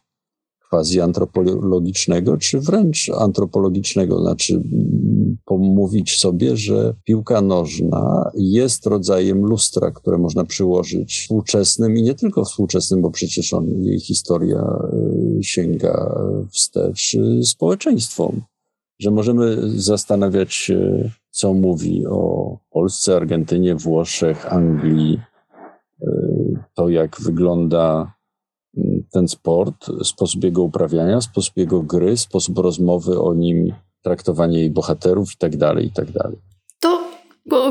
quasi 0.75 1.01
antropologicznego, 1.01 2.37
czy 2.37 2.59
wręcz 2.59 3.09
antropologicznego, 3.19 4.21
znaczy 4.21 4.61
pomówić 5.45 6.19
sobie, 6.19 6.57
że 6.57 6.95
piłka 7.03 7.41
nożna 7.41 8.31
jest 8.33 8.85
rodzajem 8.85 9.45
lustra, 9.45 9.91
które 9.91 10.17
można 10.17 10.45
przyłożyć 10.45 11.19
współczesnym 11.21 11.97
i 11.97 12.03
nie 12.03 12.15
tylko 12.15 12.45
współczesnym, 12.45 13.01
bo 13.01 13.11
przecież 13.11 13.53
on, 13.53 13.83
jej 13.83 13.99
historia 13.99 14.63
y, 15.39 15.43
sięga 15.43 16.15
wstecz 16.51 17.13
y, 17.13 17.45
społeczeństwom. 17.45 18.41
Że 18.99 19.11
możemy 19.11 19.57
zastanawiać 19.79 20.53
się, 20.53 21.09
co 21.31 21.53
mówi 21.53 22.07
o 22.07 22.57
Polsce, 22.69 23.15
Argentynie, 23.15 23.75
Włoszech, 23.75 24.53
Anglii, 24.53 25.19
y, 26.01 26.07
to 26.73 26.89
jak 26.89 27.21
wygląda 27.21 28.14
ten 29.15 29.27
sport, 29.27 29.85
sposób 30.03 30.43
jego 30.43 30.63
uprawiania, 30.63 31.21
sposób 31.21 31.57
jego 31.57 31.81
gry, 31.81 32.17
sposób 32.17 32.57
rozmowy 32.57 33.19
o 33.21 33.33
nim, 33.33 33.73
traktowanie 34.03 34.59
jej 34.59 34.69
bohaterów 34.69 35.33
i 35.33 35.37
tak 35.37 35.57
dalej, 35.57 35.85
i 35.85 35.91
tak 35.91 36.11
dalej. 36.11 36.37
To 36.79 36.99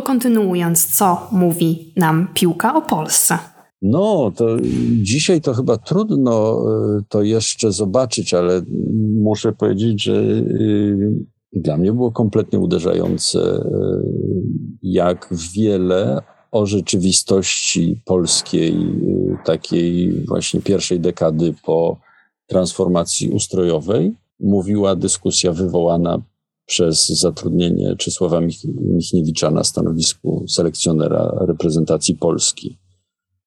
kontynuując, 0.05 0.97
co 0.97 1.29
mówi 1.33 1.93
nam 1.97 2.29
piłka 2.35 2.75
o 2.75 2.83
Polsce? 2.83 3.39
No, 3.83 4.33
to 4.37 4.57
dzisiaj 5.03 5.41
to 5.41 5.55
chyba 5.55 5.77
trudno 5.77 6.59
e, 6.99 7.03
to 7.09 7.23
jeszcze 7.23 7.73
zobaczyć, 7.73 8.35
ale 8.35 8.63
muszę 9.23 9.53
powiedzieć, 9.53 10.03
że 10.03 10.13
y, 10.23 10.97
dla 11.53 11.77
mnie 11.77 11.93
było 11.93 12.13
kompletnie 12.13 12.59
uderzające, 12.59 13.41
e, 13.41 13.63
jak 14.83 15.29
wiele 15.55 16.21
o 16.55 16.67
rzeczywistości 16.67 18.01
polskiej, 18.05 18.73
y, 18.73 19.39
takiej 19.45 20.13
właśnie 20.27 20.61
pierwszej 20.61 21.01
dekady 21.01 21.55
po 21.65 21.97
transformacji 22.47 23.31
ustrojowej, 23.31 24.15
mówiła 24.41 24.97
dyskusja 24.97 25.53
wywołana 25.53 26.23
przez 26.67 27.09
zatrudnienie 27.09 27.97
Czesława 27.97 28.41
Michniewicza 28.81 29.51
na 29.51 29.65
stanowisku 29.65 30.45
selekcjonera 30.49 31.39
reprezentacji 31.41 32.15
Polski. 32.17 32.79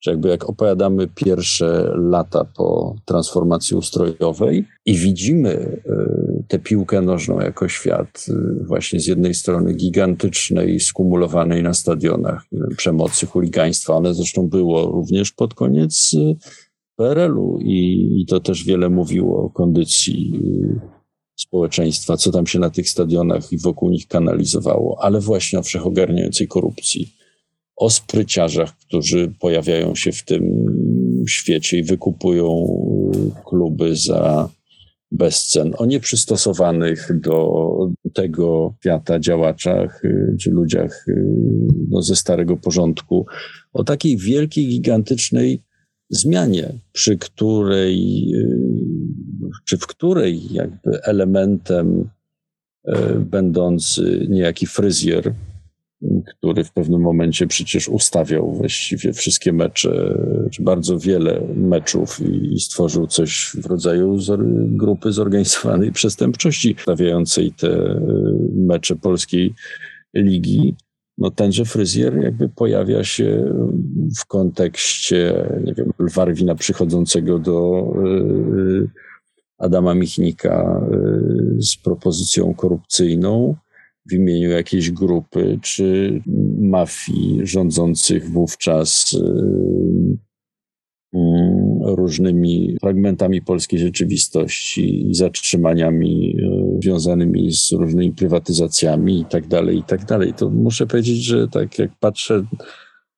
Że 0.01 0.11
jakby 0.11 0.29
jak 0.29 0.49
opowiadamy 0.49 1.07
pierwsze 1.07 1.91
lata 1.95 2.45
po 2.57 2.95
transformacji 3.05 3.77
ustrojowej 3.77 4.65
i 4.85 4.97
widzimy 4.97 5.81
e, 5.89 6.36
tę 6.47 6.59
piłkę 6.59 7.01
nożną 7.01 7.39
jako 7.39 7.67
świat 7.67 8.25
e, 8.29 8.63
właśnie 8.65 8.99
z 8.99 9.07
jednej 9.07 9.33
strony 9.33 9.73
gigantycznej, 9.73 10.79
skumulowanej 10.79 11.63
na 11.63 11.73
stadionach 11.73 12.45
przemocy, 12.77 13.25
chuligaństwa, 13.25 13.93
one 13.93 14.13
zresztą 14.13 14.49
było 14.49 14.91
również 14.91 15.31
pod 15.31 15.53
koniec 15.53 16.15
e, 16.15 16.35
PRL-u 16.95 17.59
i, 17.61 18.09
i 18.21 18.25
to 18.25 18.39
też 18.39 18.63
wiele 18.63 18.89
mówiło 18.89 19.43
o 19.45 19.49
kondycji 19.49 20.41
społeczeństwa, 21.35 22.17
co 22.17 22.31
tam 22.31 22.47
się 22.47 22.59
na 22.59 22.69
tych 22.69 22.89
stadionach 22.89 23.51
i 23.51 23.57
wokół 23.57 23.89
nich 23.89 24.07
kanalizowało, 24.07 24.97
ale 25.01 25.19
właśnie 25.19 25.59
o 25.59 25.63
wszechogarniającej 25.63 26.47
korupcji 26.47 27.13
o 27.77 27.89
spryciarzach, 27.89 28.77
którzy 28.77 29.33
pojawiają 29.39 29.95
się 29.95 30.11
w 30.11 30.23
tym 30.23 30.65
świecie 31.27 31.77
i 31.77 31.83
wykupują 31.83 32.67
kluby 33.45 33.95
za 33.95 34.49
bezcen, 35.11 35.73
o 35.77 35.85
nieprzystosowanych 35.85 37.19
do 37.19 37.77
tego 38.13 38.75
świata 38.79 39.19
działaczach 39.19 40.01
czy 40.41 40.51
ludziach 40.51 41.05
no, 41.89 42.01
ze 42.01 42.15
starego 42.15 42.57
porządku, 42.57 43.25
o 43.73 43.83
takiej 43.83 44.17
wielkiej, 44.17 44.67
gigantycznej 44.67 45.63
zmianie, 46.09 46.73
przy 46.91 47.17
której, 47.17 48.31
czy 49.65 49.77
w 49.77 49.87
której 49.87 50.53
jakby 50.53 51.03
elementem 51.03 52.09
będący 53.19 54.27
niejaki 54.29 54.67
fryzjer 54.67 55.33
który 56.25 56.63
w 56.63 56.71
pewnym 56.71 57.01
momencie 57.01 57.47
przecież 57.47 57.89
ustawiał 57.89 58.51
właściwie 58.51 59.13
wszystkie 59.13 59.53
mecze, 59.53 60.17
czy 60.51 60.63
bardzo 60.63 60.99
wiele 60.99 61.41
meczów 61.55 62.19
i, 62.19 62.53
i 62.53 62.59
stworzył 62.59 63.07
coś 63.07 63.51
w 63.63 63.65
rodzaju 63.65 64.17
grupy 64.67 65.11
zorganizowanej 65.11 65.91
przestępczości, 65.91 66.75
stawiającej 66.81 67.51
te 67.51 67.69
e, 67.69 68.01
mecze 68.55 68.95
polskiej 68.95 69.53
ligi. 70.13 70.75
No 71.17 71.31
tenże 71.31 71.65
fryzjer 71.65 72.17
jakby 72.17 72.49
pojawia 72.49 73.03
się 73.03 73.53
w 74.19 74.25
kontekście, 74.25 75.49
nie 75.63 75.73
wiem, 75.73 75.91
Lwarwina 75.99 76.55
przychodzącego 76.55 77.39
do 77.39 77.87
e, 77.95 78.87
Adama 79.57 79.95
Michnika 79.95 80.81
z 81.59 81.77
propozycją 81.77 82.53
korupcyjną, 82.53 83.55
w 84.09 84.13
imieniu 84.13 84.49
jakiejś 84.49 84.91
grupy 84.91 85.59
czy 85.61 86.21
mafii 86.59 87.39
rządzących 87.43 88.29
wówczas 88.29 89.13
y, 89.13 89.17
y, 91.15 91.19
różnymi 91.81 92.77
fragmentami 92.81 93.41
polskiej 93.41 93.79
rzeczywistości, 93.79 95.07
zatrzymaniami 95.11 96.35
y, 96.39 96.81
związanymi 96.83 97.51
z 97.51 97.71
różnymi 97.71 98.11
prywatyzacjami 98.13 99.19
i 99.19 99.25
tak 99.25 99.47
dalej, 99.47 99.77
i 99.77 99.83
tak. 99.83 100.01
To 100.37 100.49
muszę 100.49 100.87
powiedzieć, 100.87 101.23
że 101.23 101.47
tak 101.47 101.79
jak 101.79 101.91
patrzę 101.99 102.43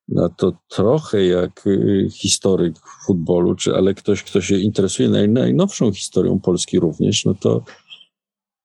na 0.08 0.30
to 0.30 0.54
trochę 0.70 1.26
jak 1.26 1.66
historyk 2.12 2.76
futbolu, 3.06 3.56
czy 3.56 3.76
ale 3.76 3.94
ktoś, 3.94 4.24
kto 4.24 4.42
się 4.42 4.58
interesuje 4.58 5.28
najnowszą 5.28 5.94
historią 5.94 6.40
Polski 6.40 6.80
również, 6.80 7.26
no 7.26 7.34
to 7.34 7.64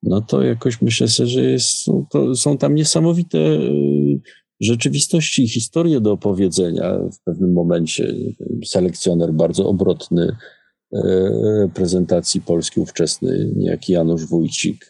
no 0.07 0.21
to 0.21 0.43
jakoś 0.43 0.83
myślę 0.83 1.09
sobie, 1.09 1.29
że 1.29 1.43
jest, 1.43 1.87
to 2.11 2.35
są 2.35 2.59
tam 2.59 2.75
niesamowite 2.75 3.39
y, 3.39 4.21
rzeczywistości 4.61 5.43
i 5.43 5.49
historie 5.49 6.01
do 6.01 6.13
opowiedzenia 6.13 6.99
w 7.13 7.25
pewnym 7.25 7.53
momencie. 7.53 8.15
Selekcjoner 8.65 9.33
bardzo 9.33 9.69
obrotny 9.69 10.37
reprezentacji 11.61 12.41
Polski 12.41 12.81
ówczesny, 12.81 13.53
niejaki 13.57 13.93
Janusz 13.93 14.27
Wójcik, 14.27 14.89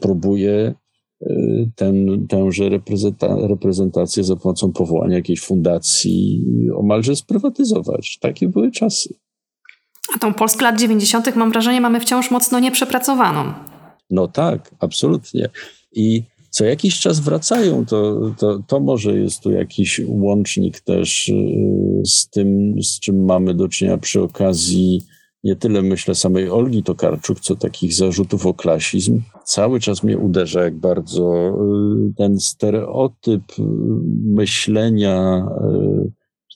próbuje 0.00 0.74
ten, 1.76 2.26
tęże 2.28 2.68
reprezenta, 2.68 3.36
reprezentację 3.48 4.24
za 4.24 4.36
pomocą 4.36 4.72
powołania 4.72 5.16
jakiejś 5.16 5.40
fundacji 5.40 6.44
omalże 6.74 7.16
sprywatyzować. 7.16 8.18
Takie 8.20 8.48
były 8.48 8.70
czasy. 8.70 9.14
A 10.14 10.18
tą 10.18 10.34
Polskę 10.34 10.64
lat 10.64 10.80
90. 10.80 11.36
mam 11.36 11.50
wrażenie 11.50 11.80
mamy 11.80 12.00
wciąż 12.00 12.30
mocno 12.30 12.60
nieprzepracowaną. 12.60 13.52
No 14.10 14.28
tak, 14.28 14.74
absolutnie. 14.78 15.48
I 15.92 16.22
co 16.50 16.64
jakiś 16.64 17.00
czas 17.00 17.20
wracają, 17.20 17.86
to, 17.86 18.20
to, 18.38 18.62
to 18.66 18.80
może 18.80 19.18
jest 19.18 19.40
tu 19.40 19.50
jakiś 19.50 20.00
łącznik 20.06 20.80
też 20.80 21.28
y, 21.28 22.02
z 22.04 22.28
tym, 22.28 22.74
z 22.82 23.00
czym 23.00 23.24
mamy 23.24 23.54
do 23.54 23.68
czynienia 23.68 23.98
przy 23.98 24.22
okazji 24.22 25.02
nie 25.44 25.56
tyle 25.56 25.82
myślę 25.82 26.14
samej 26.14 26.50
Olgi 26.50 26.82
Tokarczuk, 26.82 27.40
co 27.40 27.56
takich 27.56 27.94
zarzutów 27.94 28.46
o 28.46 28.54
klasizm. 28.54 29.22
Cały 29.44 29.80
czas 29.80 30.02
mnie 30.02 30.18
uderza, 30.18 30.62
jak 30.62 30.76
bardzo 30.76 31.48
y, 31.48 32.14
ten 32.16 32.40
stereotyp 32.40 33.42
y, 33.58 33.62
myślenia, 34.24 35.46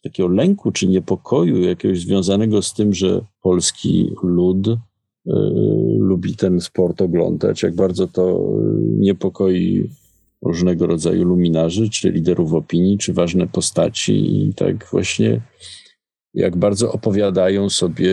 takiego 0.03 0.29
lęku 0.29 0.73
czy 0.73 0.89
niepokoju 0.89 1.61
jakiegoś 1.63 2.01
związanego 2.01 2.63
z 2.63 2.75
tym, 2.75 2.93
że 2.93 3.21
polski 3.43 4.11
lud 4.23 4.69
lubi 5.99 6.37
ten 6.37 6.61
sport 6.61 7.03
oglądać, 7.03 7.63
jak 7.63 7.75
bardzo 7.75 8.07
to 8.07 8.53
niepokoi 8.99 9.91
różnego 10.43 10.87
rodzaju 10.87 11.25
luminarzy, 11.25 11.91
czy 11.91 12.11
liderów 12.11 12.53
opinii, 12.53 12.99
czy 12.99 13.13
ważne 13.13 13.47
postaci 13.47 14.43
i 14.43 14.55
tak 14.55 14.87
właśnie 14.91 15.41
jak 16.35 16.57
bardzo 16.57 16.93
opowiadają 16.93 17.71
sobie, 17.71 18.11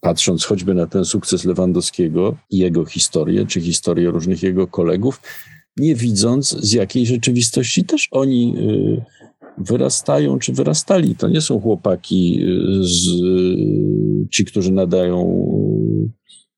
patrząc 0.00 0.44
choćby 0.44 0.74
na 0.74 0.86
ten 0.86 1.04
sukces 1.04 1.44
Lewandowskiego 1.44 2.36
i 2.50 2.58
jego 2.58 2.84
historię, 2.84 3.46
czy 3.46 3.60
historię 3.60 4.10
różnych 4.10 4.42
jego 4.42 4.66
kolegów, 4.66 5.20
nie 5.76 5.94
widząc 5.94 6.50
z 6.50 6.72
jakiej 6.72 7.06
rzeczywistości 7.06 7.84
też 7.84 8.08
oni 8.10 8.54
wyrastają, 9.58 10.38
czy 10.38 10.52
wyrastali. 10.52 11.16
To 11.16 11.28
nie 11.28 11.40
są 11.40 11.60
chłopaki, 11.60 12.46
z, 12.80 13.08
ci, 14.30 14.44
którzy 14.44 14.72
nadają 14.72 15.44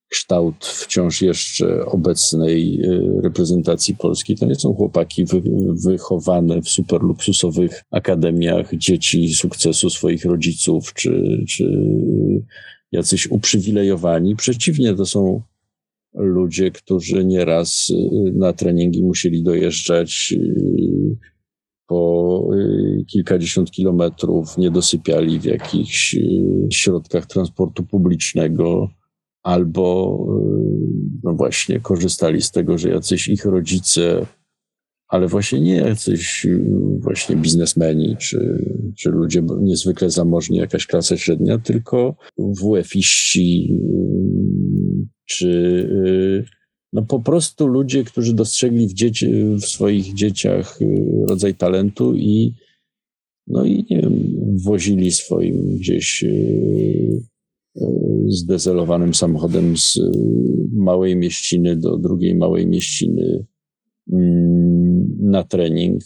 kształt 0.08 0.66
wciąż 0.66 1.22
jeszcze 1.22 1.86
obecnej 1.86 2.80
y, 2.80 3.20
reprezentacji 3.22 3.96
Polski. 3.96 4.36
To 4.36 4.46
nie 4.46 4.54
są 4.54 4.74
chłopaki 4.74 5.24
wy, 5.24 5.42
wychowane 5.84 6.62
w 6.62 6.68
super 6.68 7.02
luksusowych 7.02 7.82
akademiach 7.90 8.74
dzieci 8.74 9.34
sukcesu 9.34 9.90
swoich 9.90 10.24
rodziców, 10.24 10.94
czy, 10.94 11.44
czy 11.48 11.92
jacyś 12.92 13.26
uprzywilejowani. 13.30 14.36
Przeciwnie, 14.36 14.94
to 14.94 15.06
są 15.06 15.42
ludzie, 16.14 16.70
którzy 16.70 17.24
nieraz 17.24 17.90
y, 17.90 18.32
na 18.32 18.52
treningi 18.52 19.02
musieli 19.02 19.42
dojeżdżać 19.42 20.34
y, 20.36 21.16
po 21.86 22.50
kilkadziesiąt 23.06 23.70
kilometrów, 23.70 24.58
nie 24.58 24.70
dosypiali 24.70 25.40
w 25.40 25.44
jakichś 25.44 26.16
środkach 26.70 27.26
transportu 27.26 27.84
publicznego 27.84 28.88
albo 29.46 30.18
y, 30.28 31.18
no 31.22 31.34
właśnie 31.34 31.80
korzystali 31.80 32.42
z 32.42 32.50
tego, 32.50 32.78
że 32.78 32.88
jacyś 32.88 33.28
ich 33.28 33.44
rodzice, 33.44 34.26
ale 35.08 35.28
właśnie 35.28 35.60
nie 35.60 35.76
jacyś 35.76 36.46
y, 36.46 36.64
właśnie 36.98 37.36
biznesmeni, 37.36 38.16
czy, 38.16 38.64
czy 38.98 39.10
ludzie 39.10 39.42
niezwykle 39.60 40.10
zamożni, 40.10 40.56
jakaś 40.56 40.86
klasa 40.86 41.16
średnia, 41.16 41.58
tylko 41.58 42.16
WF-iści, 42.38 43.72
y, 43.72 45.06
czy 45.24 45.88
no 46.92 47.02
po 47.02 47.20
prostu 47.20 47.66
ludzie, 47.66 48.04
którzy 48.04 48.34
dostrzegli 48.34 48.88
w, 48.88 48.92
dzieci, 48.92 49.26
w 49.44 49.64
swoich 49.64 50.14
dzieciach 50.14 50.78
rodzaj 51.28 51.54
talentu 51.54 52.14
i 52.14 52.54
no 53.46 53.64
i 53.64 53.86
nie 53.90 54.00
wiem, 54.02 54.36
wozili 54.64 55.12
swoim 55.12 55.76
gdzieś 55.76 56.24
zdezelowanym 58.28 59.14
samochodem 59.14 59.76
z 59.76 59.96
y, 59.96 60.10
małej 60.72 61.16
mieściny 61.16 61.76
do 61.76 61.98
drugiej 61.98 62.34
małej 62.34 62.66
mieściny 62.66 63.46
mm, 64.12 65.16
na 65.20 65.44
trening, 65.44 66.02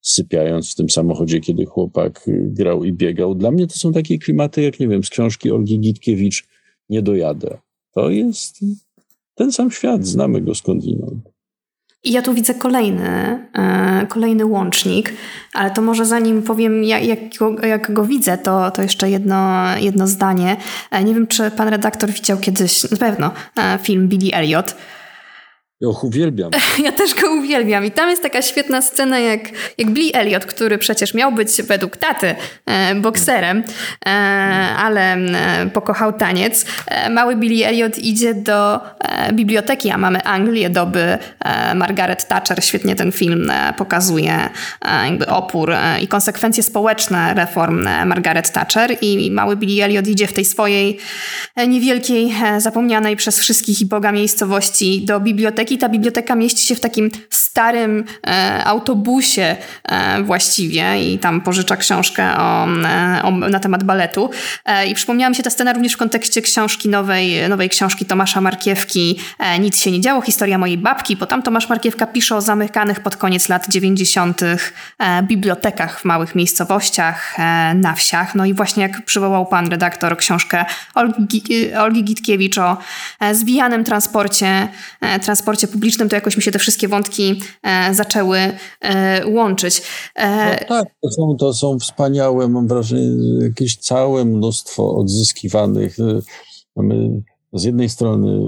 sypiając 0.00 0.72
w 0.72 0.74
tym 0.74 0.90
samochodzie, 0.90 1.40
kiedy 1.40 1.64
chłopak 1.64 2.26
grał 2.28 2.84
i 2.84 2.92
biegał. 2.92 3.34
Dla 3.34 3.50
mnie 3.50 3.66
to 3.66 3.74
są 3.74 3.92
takie 3.92 4.18
klimaty, 4.18 4.62
jak 4.62 4.80
nie 4.80 4.88
wiem, 4.88 5.04
z 5.04 5.10
książki 5.10 5.50
Olgi 5.50 5.80
Gitkiewicz 5.80 6.48
Nie 6.88 7.02
dojadę. 7.02 7.58
To 7.94 8.10
jest 8.10 8.60
ten 9.36 9.52
sam 9.52 9.70
świat, 9.70 10.06
znamy 10.06 10.40
go 10.40 10.54
skądinąd. 10.54 11.36
I 12.04 12.12
ja 12.12 12.22
tu 12.22 12.34
widzę 12.34 12.54
kolejny, 12.54 13.08
e, 13.54 14.06
kolejny 14.08 14.46
łącznik, 14.46 15.12
ale 15.52 15.70
to 15.70 15.82
może 15.82 16.06
zanim 16.06 16.42
powiem, 16.42 16.84
jak, 16.84 17.04
jak, 17.04 17.18
go, 17.38 17.66
jak 17.66 17.92
go 17.92 18.04
widzę, 18.04 18.38
to, 18.38 18.70
to 18.70 18.82
jeszcze 18.82 19.10
jedno, 19.10 19.64
jedno 19.80 20.06
zdanie. 20.06 20.56
E, 20.90 21.04
nie 21.04 21.14
wiem, 21.14 21.26
czy 21.26 21.50
pan 21.50 21.68
redaktor 21.68 22.10
widział 22.10 22.38
kiedyś, 22.38 22.90
na 22.90 22.96
pewno, 22.96 23.30
e, 23.56 23.78
film 23.82 24.08
Billy 24.08 24.32
Elliot. 24.32 24.76
Ja 25.80 25.88
uwielbiam. 26.02 26.50
Ja 26.84 26.92
też 26.92 27.14
go 27.14 27.34
uwielbiam. 27.34 27.84
I 27.84 27.90
tam 27.90 28.10
jest 28.10 28.22
taka 28.22 28.42
świetna 28.42 28.82
scena, 28.82 29.18
jak, 29.18 29.40
jak 29.78 29.90
Billy 29.90 30.12
Elliot, 30.12 30.46
który 30.46 30.78
przecież 30.78 31.14
miał 31.14 31.32
być 31.32 31.62
według 31.62 31.96
taty 31.96 32.34
e, 32.66 32.94
bokserem, 32.94 33.62
e, 34.06 34.10
ale 34.78 35.14
e, 35.14 35.70
pokochał 35.70 36.12
taniec. 36.12 36.66
E, 36.86 37.10
mały 37.10 37.36
Billy 37.36 37.66
Elliot 37.66 37.98
idzie 37.98 38.34
do 38.34 38.80
e, 38.98 39.32
biblioteki, 39.32 39.90
a 39.90 39.98
mamy 39.98 40.22
Anglię 40.22 40.70
doby 40.70 41.18
e, 41.44 41.74
Margaret 41.74 42.28
Thatcher. 42.28 42.64
Świetnie 42.64 42.96
ten 42.96 43.12
film 43.12 43.52
pokazuje 43.76 44.48
jakby 45.04 45.26
opór 45.26 45.72
i 46.02 46.08
konsekwencje 46.08 46.62
społeczne 46.62 47.34
reform 47.34 47.88
Margaret 48.06 48.52
Thatcher. 48.52 48.96
I 49.00 49.30
mały 49.30 49.56
Billy 49.56 49.84
Elliot 49.84 50.06
idzie 50.06 50.26
w 50.26 50.32
tej 50.32 50.44
swojej 50.44 50.98
niewielkiej, 51.68 52.34
zapomnianej 52.58 53.16
przez 53.16 53.40
wszystkich 53.40 53.80
i 53.80 53.86
Boga 53.86 54.12
miejscowości 54.12 55.04
do 55.04 55.20
biblioteki 55.20 55.65
biblioteki. 55.66 55.78
Ta 55.78 55.88
biblioteka 55.88 56.34
mieści 56.34 56.66
się 56.66 56.74
w 56.74 56.80
takim 56.80 57.10
starym 57.56 58.04
e, 58.26 58.64
autobusie 58.64 59.56
e, 59.84 60.22
właściwie 60.22 61.12
i 61.12 61.18
tam 61.18 61.40
pożycza 61.40 61.76
książkę 61.76 62.36
o, 62.38 62.66
e, 62.66 63.20
o, 63.22 63.30
na 63.30 63.60
temat 63.60 63.84
baletu. 63.84 64.30
E, 64.64 64.86
I 64.86 64.94
przypomniała 64.94 65.30
mi 65.30 65.36
się 65.36 65.42
ta 65.42 65.50
scena 65.50 65.72
również 65.72 65.92
w 65.92 65.96
kontekście 65.96 66.42
książki 66.42 66.88
nowej, 66.88 67.48
nowej 67.48 67.68
książki 67.68 68.04
Tomasza 68.04 68.40
Markiewki 68.40 69.20
e, 69.38 69.58
Nic 69.58 69.82
się 69.82 69.90
nie 69.90 70.00
działo, 70.00 70.20
historia 70.20 70.58
mojej 70.58 70.78
babki, 70.78 71.16
bo 71.16 71.26
tam 71.26 71.42
Tomasz 71.42 71.68
Markiewka 71.68 72.06
pisze 72.06 72.36
o 72.36 72.40
zamykanych 72.40 73.00
pod 73.00 73.16
koniec 73.16 73.48
lat 73.48 73.68
90. 73.68 74.42
E, 74.42 74.58
bibliotekach 75.22 76.00
w 76.00 76.04
małych 76.04 76.34
miejscowościach, 76.34 77.36
na 77.74 77.92
wsiach. 77.94 78.34
No 78.34 78.44
i 78.44 78.54
właśnie 78.54 78.82
jak 78.82 79.04
przywołał 79.04 79.46
pan 79.46 79.68
redaktor 79.68 80.16
książkę 80.16 80.64
Olgi, 80.94 81.42
Olgi 81.78 82.04
Gitkiewicz 82.04 82.58
o 82.58 82.76
zwijanym 83.32 83.84
transporcie, 83.84 84.68
transporcie 85.22 85.68
publicznym, 85.68 86.08
to 86.08 86.16
jakoś 86.16 86.36
mi 86.36 86.42
się 86.42 86.50
te 86.50 86.58
wszystkie 86.58 86.88
wątki 86.88 87.40
zaczęły 87.92 88.38
e, 88.80 89.26
łączyć. 89.26 89.82
E, 90.14 90.50
no 90.60 90.66
tak, 90.68 90.88
to 91.02 91.10
są, 91.10 91.36
to 91.38 91.54
są 91.54 91.78
wspaniałe, 91.78 92.48
mam 92.48 92.68
wrażenie, 92.68 93.08
jakieś 93.42 93.76
całe 93.76 94.24
mnóstwo 94.24 94.96
odzyskiwanych. 94.96 95.96
Mamy 96.76 97.22
z 97.52 97.64
jednej 97.64 97.88
strony 97.88 98.40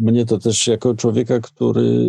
mnie 0.00 0.26
to 0.26 0.38
też 0.38 0.66
jako 0.66 0.94
człowieka, 0.94 1.40
który 1.40 2.08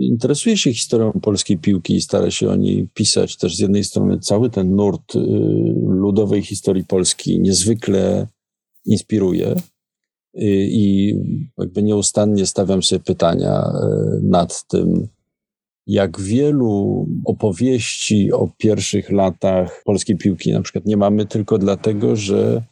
interesuje 0.00 0.56
się 0.56 0.74
historią 0.74 1.12
polskiej 1.12 1.58
piłki 1.58 1.94
i 1.94 2.00
stara 2.00 2.30
się 2.30 2.50
o 2.50 2.56
niej 2.56 2.88
pisać, 2.94 3.36
też 3.36 3.56
z 3.56 3.60
jednej 3.60 3.84
strony 3.84 4.18
cały 4.18 4.50
ten 4.50 4.76
nurt 4.76 5.14
ludowej 5.86 6.42
historii 6.42 6.84
Polski 6.84 7.40
niezwykle 7.40 8.26
inspiruje 8.84 9.54
i 10.38 11.14
jakby 11.58 11.82
nieustannie 11.82 12.46
stawiam 12.46 12.82
sobie 12.82 13.00
pytania 13.00 13.62
e, 13.62 14.20
nad 14.22 14.66
tym, 14.66 15.08
jak 15.86 16.20
wielu 16.20 17.06
opowieści 17.24 18.32
o 18.32 18.48
pierwszych 18.58 19.10
latach 19.10 19.82
polskiej 19.84 20.16
piłki 20.16 20.52
na 20.52 20.62
przykład 20.62 20.86
nie 20.86 20.96
mamy 20.96 21.26
tylko 21.26 21.58
dlatego, 21.58 22.16
że 22.16 22.62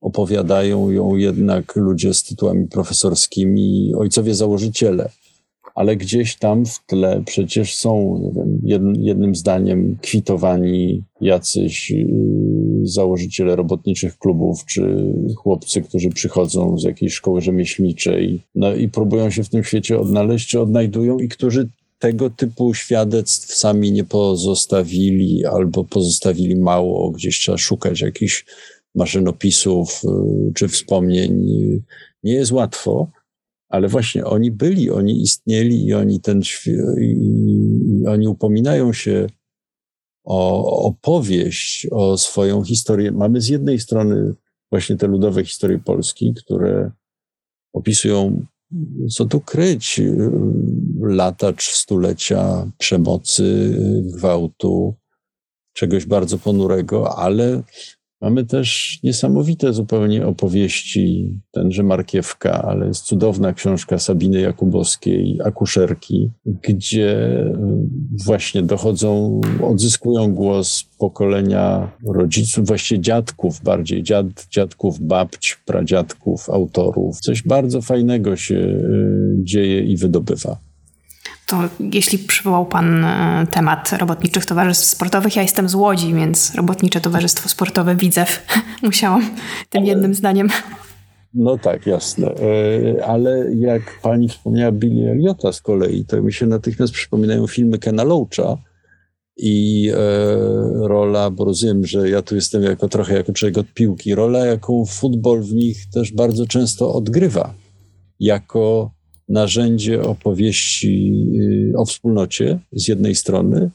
opowiadają 0.00 0.90
ją 0.90 1.16
jednak 1.16 1.76
ludzie 1.76 2.14
z 2.14 2.24
tytułami 2.24 2.66
profesorskimi, 2.68 3.94
ojcowie 3.94 4.34
założyciele. 4.34 5.08
Ale 5.74 5.96
gdzieś 5.96 6.36
tam 6.36 6.66
w 6.66 6.86
tle 6.86 7.22
przecież 7.26 7.76
są 7.76 8.20
jednym 8.98 9.34
zdaniem 9.34 9.96
kwitowani 10.02 11.02
jacyś 11.20 11.90
y, 11.90 12.06
założyciele 12.82 13.56
robotniczych 13.56 14.18
klubów, 14.18 14.64
czy 14.64 15.12
chłopcy, 15.36 15.82
którzy 15.82 16.10
przychodzą 16.10 16.78
z 16.78 16.84
jakiejś 16.84 17.14
szkoły 17.14 17.40
rzemieślniczej 17.40 18.42
no 18.54 18.74
i 18.74 18.88
próbują 18.88 19.30
się 19.30 19.44
w 19.44 19.48
tym 19.48 19.64
świecie 19.64 19.98
odnaleźć, 19.98 20.48
czy 20.48 20.60
odnajdują 20.60 21.18
i 21.18 21.28
którzy 21.28 21.68
tego 21.98 22.30
typu 22.30 22.74
świadectw 22.74 23.54
sami 23.54 23.92
nie 23.92 24.04
pozostawili 24.04 25.44
albo 25.44 25.84
pozostawili 25.84 26.56
mało, 26.56 27.10
gdzieś 27.10 27.38
trzeba 27.38 27.58
szukać 27.58 28.00
jakichś 28.00 28.44
maszynopisów 28.94 30.02
czy 30.54 30.68
wspomnień 30.68 31.46
nie 32.22 32.32
jest 32.32 32.52
łatwo, 32.52 33.10
ale 33.68 33.88
właśnie 33.88 34.24
oni 34.24 34.50
byli, 34.50 34.90
oni 34.90 35.22
istnieli 35.22 35.86
i 35.86 35.94
oni 35.94 36.20
ten 36.20 36.40
i 37.00 38.06
oni 38.08 38.28
upominają 38.28 38.92
się 38.92 39.26
o 40.24 40.82
opowieść, 40.82 41.86
o 41.90 42.18
swoją 42.18 42.64
historię. 42.64 43.12
Mamy 43.12 43.40
z 43.40 43.48
jednej 43.48 43.80
strony 43.80 44.34
właśnie 44.70 44.96
te 44.96 45.06
ludowe 45.06 45.44
historie 45.44 45.78
Polski, 45.78 46.34
które 46.34 46.90
opisują, 47.72 48.46
co 49.10 49.24
tu 49.24 49.40
kryć, 49.40 50.00
lata 51.00 51.52
czy 51.52 51.76
stulecia 51.76 52.70
przemocy, 52.78 53.76
gwałtu, 54.02 54.94
czegoś 55.72 56.06
bardzo 56.06 56.38
ponurego, 56.38 57.18
ale 57.18 57.62
Mamy 58.20 58.44
też 58.44 58.98
niesamowite 59.02 59.72
zupełnie 59.72 60.26
opowieści, 60.26 61.38
tenże 61.52 61.82
Markiewka, 61.82 62.62
ale 62.62 62.86
jest 62.86 63.04
cudowna 63.04 63.52
książka 63.52 63.98
Sabiny 63.98 64.40
Jakubowskiej, 64.40 65.38
Akuszerki, 65.44 66.30
gdzie 66.46 67.40
y, 67.40 67.54
właśnie 68.26 68.62
dochodzą, 68.62 69.40
odzyskują 69.62 70.34
głos 70.34 70.84
pokolenia 70.98 71.92
rodziców, 72.06 72.66
właściwie 72.66 73.00
dziadków 73.00 73.62
bardziej, 73.62 74.02
dziad, 74.02 74.26
dziadków, 74.50 75.00
babć, 75.00 75.58
pradziadków, 75.66 76.50
autorów. 76.50 77.20
Coś 77.20 77.42
bardzo 77.42 77.82
fajnego 77.82 78.36
się 78.36 78.54
y, 78.54 79.36
dzieje 79.42 79.80
i 79.80 79.96
wydobywa. 79.96 80.58
To 81.46 81.56
jeśli 81.92 82.18
przywołał 82.18 82.66
Pan 82.66 83.04
e, 83.04 83.46
temat 83.50 83.92
robotniczych 83.92 84.46
towarzystw 84.46 84.84
sportowych, 84.84 85.36
ja 85.36 85.42
jestem 85.42 85.68
z 85.68 85.74
Łodzi, 85.74 86.14
więc 86.14 86.54
Robotnicze 86.54 87.00
Towarzystwo 87.00 87.48
Sportowe 87.48 87.96
Widzew 87.96 88.46
musiałam 88.82 89.30
tym 89.70 89.84
jednym 89.84 90.14
zdaniem. 90.14 90.48
No 91.34 91.58
tak, 91.58 91.86
jasne. 91.86 92.26
E, 92.26 93.04
ale 93.06 93.54
jak 93.54 93.82
pani 94.02 94.28
wspomniała 94.28 94.72
Billy 94.72 95.10
Eliota 95.10 95.52
z 95.52 95.60
kolei, 95.60 96.04
to 96.04 96.22
mi 96.22 96.32
się 96.32 96.46
natychmiast 96.46 96.92
przypominają 96.92 97.46
filmy 97.46 97.78
Kena 97.78 98.04
Loacha 98.04 98.56
i 99.36 99.90
e, 99.94 99.96
rola, 100.88 101.30
bo 101.30 101.44
rozumiem, 101.44 101.86
że 101.86 102.10
ja 102.10 102.22
tu 102.22 102.34
jestem 102.34 102.62
jako 102.62 102.88
trochę 102.88 103.14
jako 103.14 103.32
człowiek 103.32 103.58
od 103.58 103.66
piłki, 103.66 104.14
rola, 104.14 104.46
jaką 104.46 104.84
futbol 104.84 105.42
w 105.42 105.54
nich 105.54 105.90
też 105.90 106.12
bardzo 106.12 106.46
często 106.46 106.94
odgrywa. 106.94 107.54
Jako 108.20 108.90
narzędzie 109.28 110.02
opowieści 110.02 111.14
y, 111.40 111.78
o 111.78 111.84
wspólnocie 111.84 112.58
z 112.72 112.88
jednej 112.88 113.14
strony, 113.14 113.70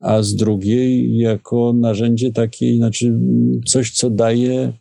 a 0.00 0.22
z 0.22 0.34
drugiej 0.34 1.16
jako 1.16 1.72
narzędzie 1.72 2.32
takiej, 2.32 2.76
znaczy 2.76 3.18
coś, 3.66 3.90
co 3.90 4.10
daje 4.10 4.72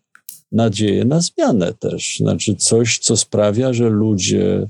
nadzieję 0.52 1.06
na 1.06 1.22
zmianę 1.22 1.74
też. 1.80 2.18
Znaczy 2.18 2.56
coś, 2.56 3.00
co 3.00 3.18
sprawia, 3.18 3.74
że 3.74 3.90
ludzie, 3.90 4.68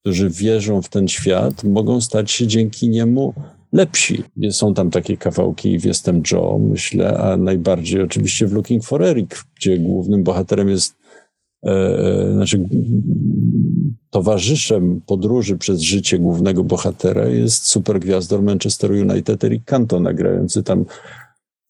którzy 0.00 0.30
wierzą 0.30 0.82
w 0.82 0.88
ten 0.88 1.08
świat, 1.08 1.64
mogą 1.64 2.00
stać 2.00 2.30
się 2.30 2.46
dzięki 2.46 2.88
niemu 2.88 3.34
lepsi. 3.72 4.22
Są 4.50 4.74
tam 4.74 4.90
takie 4.90 5.16
kawałki 5.16 5.78
w 5.78 5.84
Jestem 5.84 6.22
Joe, 6.32 6.58
myślę, 6.58 7.18
a 7.18 7.36
najbardziej 7.36 8.02
oczywiście 8.02 8.46
w 8.46 8.52
Looking 8.52 8.84
for 8.84 9.02
Eric, 9.02 9.44
gdzie 9.56 9.78
głównym 9.78 10.22
bohaterem 10.22 10.68
jest 10.68 10.98
E, 11.66 11.70
e, 11.70 12.32
znaczy 12.32 12.68
towarzyszem 14.10 15.00
podróży 15.06 15.58
przez 15.58 15.80
życie 15.80 16.18
głównego 16.18 16.64
bohatera 16.64 17.26
jest 17.28 17.66
supergwiazdor 17.66 18.42
Manchester 18.42 18.90
United 18.90 19.44
Eric 19.44 19.64
Cantona, 19.64 20.12
grający 20.12 20.62
tam 20.62 20.84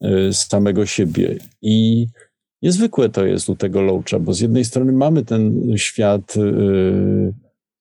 e, 0.01 0.33
z 0.33 0.49
samego 0.49 0.87
siebie. 0.87 1.39
I 1.63 2.07
niezwykłe 2.63 3.09
to 3.09 3.27
jest 3.27 3.49
u 3.49 3.57
tego 3.57 3.83
Loacha, 3.83 4.19
bo 4.19 4.35
z 4.35 4.41
jednej 4.41 4.65
strony 4.65 4.93
mamy 4.93 5.25
ten 5.25 5.73
świat 5.77 6.35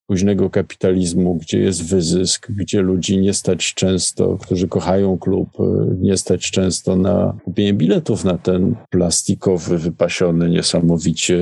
późnego 0.08 0.50
kapitalizmu, 0.50 1.36
gdzie 1.36 1.60
jest 1.60 1.90
wyzysk, 1.90 2.52
gdzie 2.52 2.82
ludzi 2.82 3.18
nie 3.18 3.34
stać 3.34 3.74
często, 3.74 4.38
którzy 4.38 4.68
kochają 4.68 5.18
klub, 5.18 5.50
e, 5.60 5.96
nie 6.00 6.18
stać 6.18 6.52
często 6.52 6.96
na 6.96 7.38
kupienie 7.46 7.74
biletów 7.74 8.24
na 8.24 8.38
ten 8.38 8.76
plastikowy, 8.90 9.78
wypasiony, 9.78 10.50
niesamowicie 10.50 11.38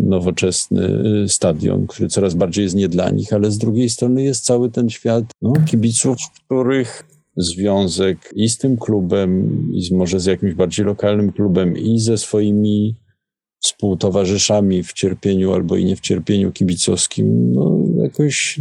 nowoczesny 0.00 1.02
e, 1.24 1.28
stadion, 1.28 1.86
który 1.86 2.08
coraz 2.08 2.34
bardziej 2.34 2.62
jest 2.62 2.76
nie 2.76 2.88
dla 2.88 3.10
nich, 3.10 3.32
ale 3.32 3.50
z 3.50 3.58
drugiej 3.58 3.88
strony 3.88 4.22
jest 4.22 4.44
cały 4.44 4.70
ten 4.70 4.90
świat 4.90 5.24
no, 5.42 5.52
kibiców, 5.66 6.16
których 6.46 7.04
związek 7.36 8.32
i 8.34 8.48
z 8.48 8.58
tym 8.58 8.76
klubem, 8.76 9.62
i 9.72 9.82
z, 9.82 9.90
może 9.90 10.20
z 10.20 10.26
jakimś 10.26 10.54
bardziej 10.54 10.86
lokalnym 10.86 11.32
klubem, 11.32 11.76
i 11.78 11.98
ze 11.98 12.18
swoimi 12.18 12.94
współtowarzyszami 13.60 14.82
w 14.82 14.92
cierpieniu 14.92 15.52
albo 15.54 15.76
i 15.76 15.84
nie 15.84 15.96
w 15.96 16.00
cierpieniu 16.00 16.52
kibicowskim, 16.52 17.52
no 17.52 17.78
jakoś 18.02 18.60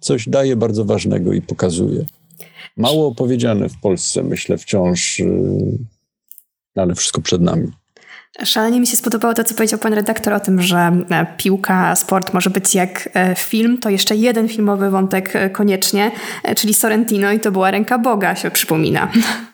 coś 0.00 0.28
daje 0.28 0.56
bardzo 0.56 0.84
ważnego 0.84 1.32
i 1.32 1.42
pokazuje. 1.42 2.06
Mało 2.76 3.06
opowiedziane 3.06 3.68
w 3.68 3.80
Polsce, 3.80 4.22
myślę, 4.22 4.58
wciąż, 4.58 5.18
yy, 5.18 5.78
ale 6.74 6.94
wszystko 6.94 7.20
przed 7.20 7.42
nami. 7.42 7.68
Szalenie 8.44 8.80
mi 8.80 8.86
się 8.86 8.96
spodobało 8.96 9.34
to, 9.34 9.44
co 9.44 9.54
powiedział 9.54 9.78
pan 9.78 9.92
redaktor 9.92 10.32
o 10.32 10.40
tym, 10.40 10.62
że 10.62 10.76
e, 11.10 11.26
piłka, 11.36 11.96
sport 11.96 12.34
może 12.34 12.50
być 12.50 12.74
jak 12.74 13.08
e, 13.14 13.34
film. 13.34 13.78
To 13.78 13.90
jeszcze 13.90 14.16
jeden 14.16 14.48
filmowy 14.48 14.90
wątek 14.90 15.36
e, 15.36 15.50
koniecznie, 15.50 16.10
czyli 16.56 16.74
Sorrentino 16.74 17.32
i 17.32 17.40
to 17.40 17.52
była 17.52 17.70
ręka 17.70 17.98
Boga, 17.98 18.36
się 18.36 18.50
przypomina. 18.50 19.08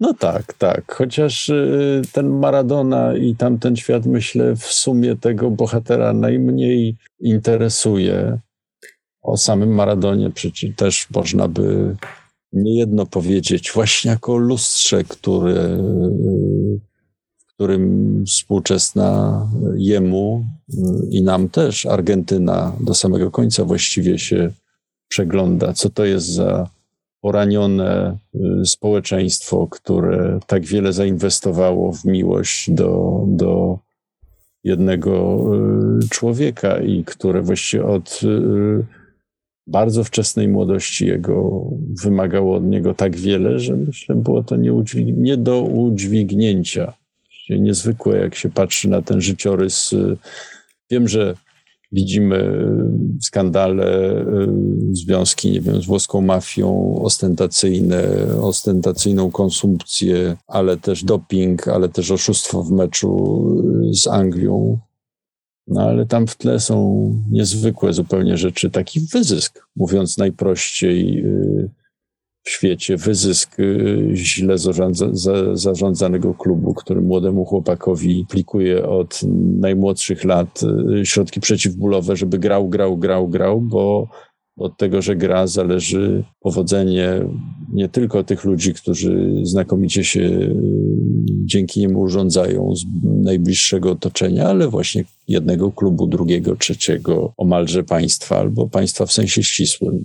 No 0.00 0.14
tak, 0.14 0.52
tak. 0.52 0.94
Chociaż 0.94 1.48
y, 1.48 2.02
ten 2.12 2.28
Maradona 2.28 3.16
i 3.16 3.36
tamten 3.36 3.76
świat, 3.76 4.06
myślę, 4.06 4.56
w 4.56 4.64
sumie 4.64 5.16
tego 5.16 5.50
bohatera 5.50 6.12
najmniej 6.12 6.96
interesuje. 7.20 8.38
O 9.22 9.36
samym 9.36 9.74
Maradonie 9.74 10.30
przecież 10.30 10.70
też 10.76 11.10
można 11.10 11.48
by 11.48 11.96
niejedno 12.52 13.06
powiedzieć, 13.06 13.72
właśnie 13.74 14.10
jako 14.10 14.36
lustrze, 14.36 15.04
który, 15.04 15.54
w 17.38 17.46
którym 17.54 18.24
współczesna 18.26 19.42
jemu 19.76 20.44
y, 20.68 20.74
i 21.10 21.22
nam 21.22 21.48
też 21.48 21.86
Argentyna 21.86 22.76
do 22.80 22.94
samego 22.94 23.30
końca 23.30 23.64
właściwie 23.64 24.18
się 24.18 24.52
przegląda. 25.08 25.72
Co 25.72 25.90
to 25.90 26.04
jest 26.04 26.26
za 26.26 26.70
poranione 27.20 28.18
y, 28.34 28.66
społeczeństwo, 28.66 29.66
które 29.70 30.38
tak 30.46 30.64
wiele 30.64 30.92
zainwestowało 30.92 31.92
w 31.92 32.04
miłość 32.04 32.70
do, 32.70 33.24
do 33.26 33.78
jednego 34.64 35.40
y, 36.04 36.08
człowieka 36.08 36.78
i 36.78 37.04
które 37.04 37.42
właściwie 37.42 37.84
od 37.84 38.20
y, 38.22 38.84
bardzo 39.66 40.04
wczesnej 40.04 40.48
młodości 40.48 41.06
jego 41.06 41.64
wymagało 42.02 42.56
od 42.56 42.64
niego 42.64 42.94
tak 42.94 43.16
wiele, 43.16 43.58
że 43.58 43.76
myślę, 43.76 44.14
było 44.14 44.42
to 44.42 44.56
nie, 44.56 44.72
nie 45.16 45.36
do 45.36 45.62
udźwignięcia. 45.62 46.92
Niezwykłe, 47.50 48.18
jak 48.18 48.34
się 48.34 48.50
patrzy 48.50 48.88
na 48.88 49.02
ten 49.02 49.20
życiorys. 49.20 49.94
Wiem, 50.90 51.08
że 51.08 51.34
Widzimy 51.92 52.36
y, 52.36 53.22
skandale, 53.22 54.20
y, 54.20 54.48
związki, 54.92 55.50
nie 55.50 55.60
wiem, 55.60 55.82
z 55.82 55.86
włoską 55.86 56.20
mafią, 56.20 56.94
ostentacyjne, 57.02 58.04
ostentacyjną 58.42 59.30
konsumpcję, 59.30 60.36
ale 60.46 60.76
też 60.76 61.04
doping, 61.04 61.68
ale 61.68 61.88
też 61.88 62.10
oszustwo 62.10 62.62
w 62.62 62.70
meczu 62.70 63.44
y, 63.90 63.94
z 63.94 64.06
Anglią. 64.06 64.78
No 65.66 65.82
ale 65.82 66.06
tam 66.06 66.26
w 66.26 66.36
tle 66.36 66.60
są 66.60 67.10
niezwykłe 67.30 67.92
zupełnie 67.92 68.36
rzeczy, 68.36 68.70
taki 68.70 69.00
wyzysk, 69.00 69.68
mówiąc 69.76 70.18
najprościej 70.18 71.24
w 72.48 72.50
świecie 72.50 72.96
wyzysk 72.96 73.60
y, 73.60 74.10
źle 74.14 74.58
zarządza, 74.58 75.06
za, 75.12 75.56
zarządzanego 75.56 76.34
klubu, 76.34 76.74
który 76.74 77.00
młodemu 77.00 77.44
chłopakowi 77.44 78.24
aplikuje 78.28 78.88
od 78.88 79.20
najmłodszych 79.58 80.24
lat 80.24 80.60
y, 81.00 81.06
środki 81.06 81.40
przeciwbólowe, 81.40 82.16
żeby 82.16 82.38
grał, 82.38 82.68
grał, 82.68 82.96
grał, 82.96 83.28
grał, 83.28 83.60
bo 83.60 84.08
od 84.56 84.76
tego, 84.76 85.02
że 85.02 85.16
gra, 85.16 85.46
zależy 85.46 86.24
powodzenie 86.40 87.20
nie 87.72 87.88
tylko 87.88 88.24
tych 88.24 88.44
ludzi, 88.44 88.74
którzy 88.74 89.40
znakomicie 89.42 90.04
się 90.04 90.20
y, 90.20 90.54
dzięki 91.44 91.80
niemu 91.80 92.00
urządzają 92.00 92.76
z 92.76 92.84
najbliższego 93.24 93.90
otoczenia, 93.90 94.48
ale 94.48 94.68
właśnie 94.68 95.04
jednego 95.28 95.72
klubu, 95.72 96.06
drugiego, 96.06 96.56
trzeciego, 96.56 97.32
omalże 97.36 97.84
państwa, 97.84 98.38
albo 98.38 98.68
państwa 98.68 99.06
w 99.06 99.12
sensie 99.12 99.42
ścisłym. 99.42 100.04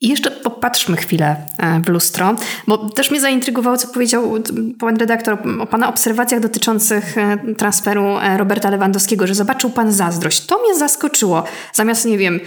I 0.00 0.08
jeszcze 0.08 0.30
popatrzmy 0.30 0.96
chwilę 0.96 1.36
e, 1.58 1.80
w 1.80 1.88
lustro, 1.88 2.36
bo 2.66 2.78
też 2.78 3.10
mnie 3.10 3.20
zaintrygowało, 3.20 3.76
co 3.76 3.88
powiedział 3.88 4.32
pan 4.78 4.96
redaktor 4.96 5.38
o 5.60 5.66
pana 5.66 5.88
obserwacjach 5.88 6.40
dotyczących 6.40 7.18
e, 7.18 7.54
transferu 7.54 8.04
e, 8.04 8.38
Roberta 8.38 8.70
Lewandowskiego, 8.70 9.26
że 9.26 9.34
zobaczył 9.34 9.70
pan 9.70 9.92
zazdrość. 9.92 10.46
To 10.46 10.62
mnie 10.62 10.78
zaskoczyło. 10.78 11.44
Zamiast, 11.72 12.06
nie 12.06 12.18
wiem, 12.18 12.40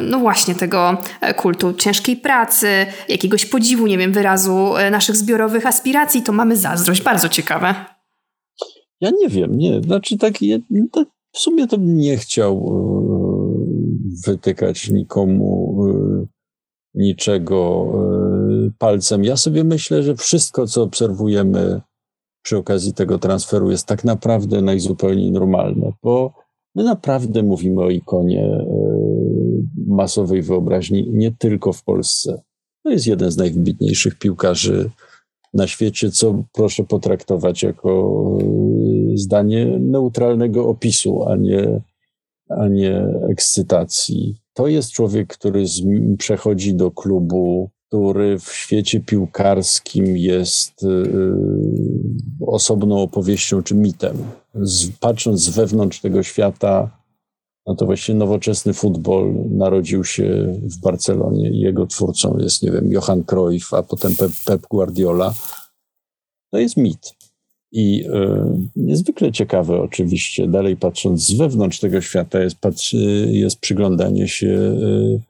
no 0.00 0.18
właśnie 0.18 0.54
tego 0.54 0.96
kultu 1.36 1.74
ciężkiej 1.74 2.16
pracy, 2.16 2.68
jakiegoś 3.08 3.46
podziwu, 3.46 3.86
nie 3.86 3.98
wiem, 3.98 4.12
wyrazu 4.12 4.74
naszych 4.90 5.16
zbiorowych 5.16 5.66
aspiracji, 5.66 6.22
to 6.22 6.32
mamy 6.32 6.56
zazdrość. 6.56 7.02
Bardzo 7.02 7.28
ciekawe. 7.28 7.74
Ja 9.00 9.10
nie 9.10 9.28
wiem, 9.28 9.58
nie. 9.58 9.80
Znaczy 9.82 10.18
tak, 10.18 10.34
tak 10.92 11.06
w 11.32 11.38
sumie 11.38 11.66
to 11.66 11.78
bym 11.78 11.96
nie 11.96 12.16
chciał 12.16 12.82
wytykać 14.26 14.90
nikomu 14.90 15.76
niczego 16.94 17.92
palcem. 18.78 19.24
Ja 19.24 19.36
sobie 19.36 19.64
myślę, 19.64 20.02
że 20.02 20.16
wszystko, 20.16 20.66
co 20.66 20.82
obserwujemy 20.82 21.80
przy 22.42 22.56
okazji 22.56 22.94
tego 22.94 23.18
transferu 23.18 23.70
jest 23.70 23.86
tak 23.86 24.04
naprawdę 24.04 24.62
najzupełniej 24.62 25.32
normalne, 25.32 25.92
bo 26.02 26.32
my 26.74 26.84
naprawdę 26.84 27.42
mówimy 27.42 27.82
o 27.82 27.90
ikonie 27.90 28.44
e, 28.44 28.66
masowej 29.86 30.42
wyobraźni 30.42 31.10
nie 31.10 31.32
tylko 31.32 31.72
w 31.72 31.84
Polsce. 31.84 32.42
To 32.84 32.90
jest 32.90 33.06
jeden 33.06 33.30
z 33.30 33.36
najwybitniejszych 33.36 34.18
piłkarzy 34.18 34.90
na 35.54 35.66
świecie, 35.66 36.10
co 36.10 36.42
proszę 36.52 36.84
potraktować 36.84 37.62
jako 37.62 38.22
e, 38.40 39.16
zdanie 39.16 39.66
neutralnego 39.80 40.68
opisu, 40.68 41.24
a 41.28 41.36
nie, 41.36 41.80
a 42.48 42.68
nie 42.68 43.06
ekscytacji. 43.30 44.36
To 44.58 44.66
jest 44.66 44.92
człowiek, 44.92 45.28
który 45.28 45.66
z, 45.66 45.80
przechodzi 46.18 46.74
do 46.74 46.90
klubu 46.90 47.70
który 47.88 48.38
w 48.38 48.52
świecie 48.52 49.00
piłkarskim 49.00 50.16
jest 50.16 50.82
y, 50.82 50.86
osobną 52.46 53.02
opowieścią 53.02 53.62
czy 53.62 53.74
mitem. 53.74 54.16
Z, 54.54 54.90
patrząc 55.00 55.40
z 55.40 55.48
wewnątrz 55.48 56.00
tego 56.00 56.22
świata, 56.22 56.90
no 57.66 57.74
to 57.74 57.86
właśnie 57.86 58.14
nowoczesny 58.14 58.72
futbol 58.72 59.34
narodził 59.50 60.04
się 60.04 60.58
w 60.62 60.80
Barcelonie 60.80 61.50
jego 61.50 61.86
twórcą 61.86 62.38
jest, 62.38 62.62
nie 62.62 62.70
wiem, 62.70 62.92
Johan 62.92 63.24
Cruyff, 63.24 63.74
a 63.74 63.82
potem 63.82 64.16
Pep, 64.16 64.32
Pep 64.46 64.60
Guardiola. 64.70 65.34
To 66.50 66.58
jest 66.58 66.76
mit. 66.76 67.17
I 67.72 68.04
y, 68.04 68.10
niezwykle 68.76 69.32
ciekawe 69.32 69.80
oczywiście, 69.82 70.48
dalej 70.48 70.76
patrząc 70.76 71.26
z 71.26 71.32
wewnątrz 71.32 71.80
tego 71.80 72.00
świata, 72.00 72.40
jest, 72.40 72.58
patrzy, 72.58 73.28
jest 73.30 73.60
przyglądanie 73.60 74.28
się 74.28 74.46
y, 74.46 75.20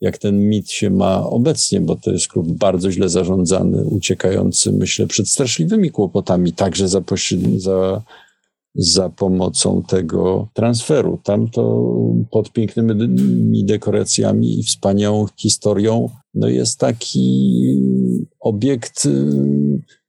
jak 0.00 0.18
ten 0.18 0.48
mit 0.48 0.70
się 0.70 0.90
ma 0.90 1.26
obecnie, 1.26 1.80
bo 1.80 1.96
to 1.96 2.12
jest 2.12 2.28
klub 2.28 2.52
bardzo 2.52 2.90
źle 2.90 3.08
zarządzany, 3.08 3.84
uciekający, 3.84 4.72
myślę, 4.72 5.06
przed 5.06 5.28
straszliwymi 5.28 5.90
kłopotami, 5.90 6.52
także 6.52 6.88
za, 6.88 7.02
za, 7.56 8.02
za 8.74 9.08
pomocą 9.08 9.82
tego 9.82 10.48
transferu. 10.54 11.20
Tam 11.24 11.48
to 11.48 11.92
pod 12.30 12.52
pięknymi 12.52 13.64
dekoracjami 13.64 14.60
i 14.60 14.62
wspaniałą 14.62 15.26
historią 15.36 16.08
no 16.34 16.48
jest 16.48 16.78
taki 16.78 17.52
obiekt 18.40 19.06
Y, 19.06 20.05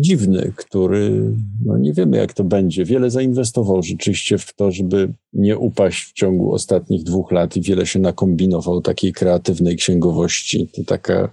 dziwny, 0.00 0.52
który 0.56 1.32
no 1.64 1.78
nie 1.78 1.92
wiemy, 1.92 2.16
jak 2.16 2.32
to 2.32 2.44
będzie. 2.44 2.84
Wiele 2.84 3.10
zainwestował 3.10 3.82
rzeczywiście 3.82 4.38
w 4.38 4.54
to, 4.54 4.70
żeby 4.70 5.12
nie 5.32 5.58
upaść 5.58 6.04
w 6.04 6.12
ciągu 6.12 6.52
ostatnich 6.52 7.04
dwóch 7.04 7.32
lat 7.32 7.56
i 7.56 7.62
wiele 7.62 7.86
się 7.86 7.98
nakombinował 7.98 8.80
takiej 8.80 9.12
kreatywnej 9.12 9.76
księgowości. 9.76 10.68
To 10.76 10.84
taka 10.84 11.32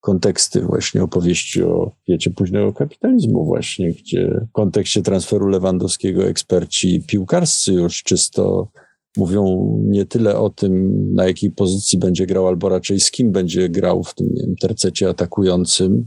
konteksty 0.00 0.60
właśnie 0.60 1.02
opowieści 1.02 1.62
o 1.62 1.92
wiecie 2.08 2.30
późnego 2.30 2.72
kapitalizmu 2.72 3.44
właśnie, 3.44 3.92
gdzie 3.92 4.40
w 4.48 4.52
kontekście 4.52 5.02
transferu 5.02 5.48
Lewandowskiego 5.48 6.26
eksperci 6.26 7.02
piłkarscy 7.06 7.72
już 7.72 8.02
czysto 8.02 8.68
mówią 9.16 9.76
nie 9.82 10.06
tyle 10.06 10.38
o 10.38 10.50
tym, 10.50 11.04
na 11.14 11.26
jakiej 11.26 11.50
pozycji 11.50 11.98
będzie 11.98 12.26
grał, 12.26 12.48
albo 12.48 12.68
raczej 12.68 13.00
z 13.00 13.10
kim 13.10 13.32
będzie 13.32 13.68
grał 13.68 14.04
w 14.04 14.14
tym 14.14 14.28
wiem, 14.36 14.54
tercecie 14.60 15.08
atakującym, 15.08 16.06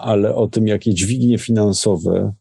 ale 0.00 0.34
o 0.34 0.48
tym, 0.48 0.66
jakie 0.66 0.94
dźwignie 0.94 1.38
finansowe 1.38 2.32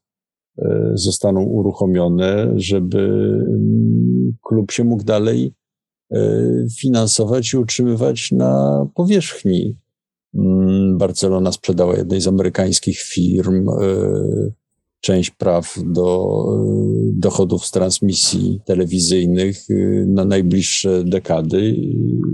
e, 0.58 0.92
zostaną 0.94 1.44
uruchomione, 1.44 2.54
żeby 2.56 3.00
mm, 3.00 4.34
klub 4.44 4.72
się 4.72 4.84
mógł 4.84 5.04
dalej 5.04 5.54
e, 6.12 6.18
finansować 6.80 7.54
i 7.54 7.58
utrzymywać 7.58 8.32
na 8.32 8.86
powierzchni. 8.96 9.78
Mm, 10.36 10.98
Barcelona 10.98 11.52
sprzedała 11.52 11.98
jednej 11.98 12.22
z 12.22 12.28
amerykańskich 12.28 13.00
firm 13.00 13.68
część 15.02 15.32
praw 15.32 15.76
do 15.86 16.44
dochodów 17.14 17.66
z 17.66 17.72
transmisji 17.72 18.60
telewizyjnych 18.66 19.68
na 20.08 20.26
najbliższe 20.26 21.04
dekady. 21.04 21.76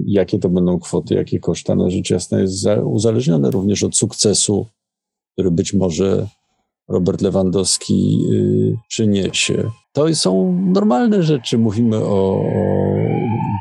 Jakie 0.06 0.40
to 0.40 0.50
będą 0.50 0.80
kwoty, 0.80 1.16
jakie 1.16 1.40
koszta, 1.40 1.76
no 1.76 1.90
rzecz 1.90 2.10
jasna 2.10 2.40
jest 2.40 2.68
uzależnione 2.86 3.52
również 3.52 3.84
od 3.84 3.96
sukcesu 3.98 4.66
który 5.36 5.52
być 5.52 5.74
może 5.74 6.28
Robert 6.88 7.22
Lewandowski 7.22 8.20
y, 8.32 8.76
przyniesie. 8.88 9.64
To 9.94 10.16
są 10.16 10.60
normalne 10.74 11.24
rzeczy. 11.24 11.58
Mówimy 11.58 11.98
o, 11.98 12.42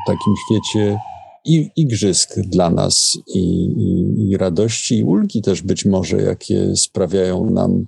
takim 0.07 0.33
świecie 0.45 0.99
i 1.45 1.69
igrzysk 1.75 2.39
dla 2.39 2.69
nas 2.69 3.17
i, 3.35 3.65
i, 3.65 4.29
i, 4.29 4.37
radości 4.37 4.97
i 4.97 5.03
ulgi 5.03 5.41
też 5.41 5.61
być 5.61 5.85
może, 5.85 6.21
jakie 6.21 6.75
sprawiają 6.75 7.49
nam, 7.49 7.85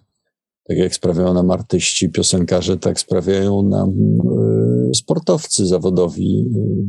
tak 0.64 0.78
jak 0.78 0.96
sprawiają 0.96 1.34
nam 1.34 1.52
artyści, 1.52 2.10
piosenkarze, 2.10 2.78
tak 2.78 3.00
sprawiają 3.00 3.62
nam 3.62 3.90
y, 3.90 4.96
sportowcy 4.96 5.66
zawodowi. 5.66 6.46
Y, 6.56 6.86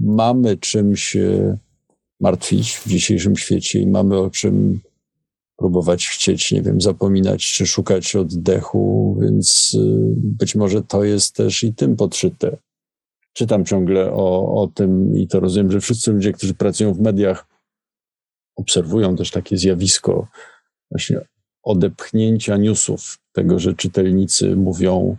mamy 0.00 0.56
czym 0.56 0.96
się 0.96 1.56
martwić 2.20 2.76
w 2.76 2.88
dzisiejszym 2.88 3.36
świecie 3.36 3.80
i 3.80 3.86
mamy 3.86 4.18
o 4.18 4.30
czym 4.30 4.80
próbować 5.58 6.08
chcieć, 6.08 6.52
nie 6.52 6.62
wiem, 6.62 6.80
zapominać 6.80 7.52
czy 7.52 7.66
szukać 7.66 8.16
oddechu, 8.16 9.16
więc 9.22 9.74
y, 9.74 10.14
być 10.16 10.54
może 10.54 10.82
to 10.82 11.04
jest 11.04 11.34
też 11.36 11.62
i 11.62 11.74
tym 11.74 11.96
podszyte. 11.96 12.56
Czytam 13.32 13.64
ciągle 13.64 14.12
o, 14.12 14.54
o 14.62 14.68
tym 14.74 15.16
i 15.16 15.28
to 15.28 15.40
rozumiem, 15.40 15.70
że 15.70 15.80
wszyscy 15.80 16.12
ludzie, 16.12 16.32
którzy 16.32 16.54
pracują 16.54 16.94
w 16.94 17.00
mediach, 17.00 17.46
obserwują 18.56 19.16
też 19.16 19.30
takie 19.30 19.56
zjawisko 19.56 20.28
właśnie 20.90 21.20
odepchnięcia 21.62 22.56
newsów, 22.56 23.18
tego, 23.32 23.58
że 23.58 23.74
czytelnicy 23.74 24.56
mówią, 24.56 25.16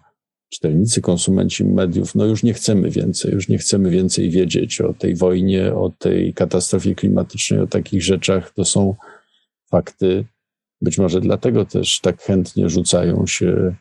czytelnicy, 0.50 1.02
konsumenci 1.02 1.66
mediów, 1.66 2.16
no 2.16 2.26
już 2.26 2.44
nie 2.44 2.54
chcemy 2.54 2.90
więcej, 2.90 3.32
już 3.32 3.48
nie 3.50 3.58
chcemy 3.58 3.90
więcej 3.90 4.30
wiedzieć 4.30 4.82
o 4.82 4.94
tej 4.94 5.16
wojnie, 5.16 5.74
o 5.74 5.90
tej 5.90 6.34
katastrofie 6.34 6.96
klimatycznej, 6.96 7.60
o 7.60 7.68
takich 7.68 8.04
rzeczach. 8.04 8.52
To 8.54 8.66
są 8.66 8.96
fakty. 9.70 10.26
Być 10.82 10.98
może 10.98 11.22
dlatego 11.22 11.66
też 11.66 12.00
tak 12.02 12.22
chętnie 12.22 12.70
rzucają 12.70 13.28
się 13.28 13.76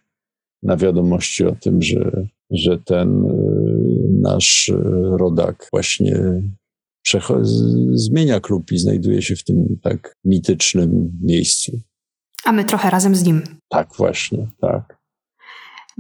na 0.62 0.77
wiadomości 0.77 1.44
o 1.44 1.55
tym, 1.55 1.83
że, 1.83 2.27
że 2.51 2.79
ten 2.79 3.24
y, 3.24 4.20
nasz 4.20 4.68
y, 4.68 4.74
rodak 5.18 5.68
właśnie 5.72 6.42
zmienia 7.92 8.40
klub 8.40 8.72
i 8.72 8.79
znajduje 8.79 9.22
się 9.22 9.37
w 9.37 9.44
tym 9.44 9.79
tak 9.83 10.14
mitycznym 10.24 11.18
miejscu. 11.22 11.81
A 12.44 12.53
my 12.53 12.64
trochę 12.64 12.90
razem 12.90 13.14
z 13.14 13.24
nim. 13.24 13.42
Tak, 13.68 13.88
właśnie, 13.96 14.48
tak. 14.61 14.98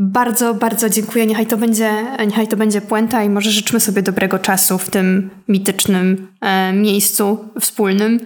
Bardzo, 0.00 0.54
bardzo 0.54 0.90
dziękuję. 0.90 1.26
Niechaj 1.26 1.46
to 1.46 1.56
będzie, 1.56 1.90
niechaj 2.26 2.48
to 2.48 2.56
będzie 2.56 2.80
puenta 2.80 3.24
i 3.24 3.30
może 3.30 3.50
życzmy 3.50 3.80
sobie 3.80 4.02
dobrego 4.02 4.38
czasu 4.38 4.78
w 4.78 4.90
tym 4.90 5.30
mitycznym 5.48 6.28
e, 6.40 6.72
miejscu 6.72 7.38
wspólnym. 7.60 8.20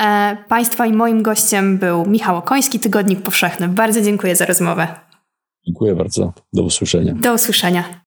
E, 0.00 0.36
państwa 0.48 0.86
i 0.86 0.92
moim 0.92 1.22
gościem 1.22 1.78
był 1.78 2.06
Michał 2.06 2.36
Okoński, 2.36 2.80
Tygodnik 2.80 3.22
Powszechny. 3.22 3.68
Bardzo 3.68 4.00
dziękuję 4.02 4.36
za 4.36 4.46
rozmowę. 4.46 4.88
Dziękuję 5.66 5.94
bardzo. 5.94 6.32
Do 6.52 6.62
usłyszenia. 6.62 7.14
Do 7.14 7.34
usłyszenia. 7.34 7.84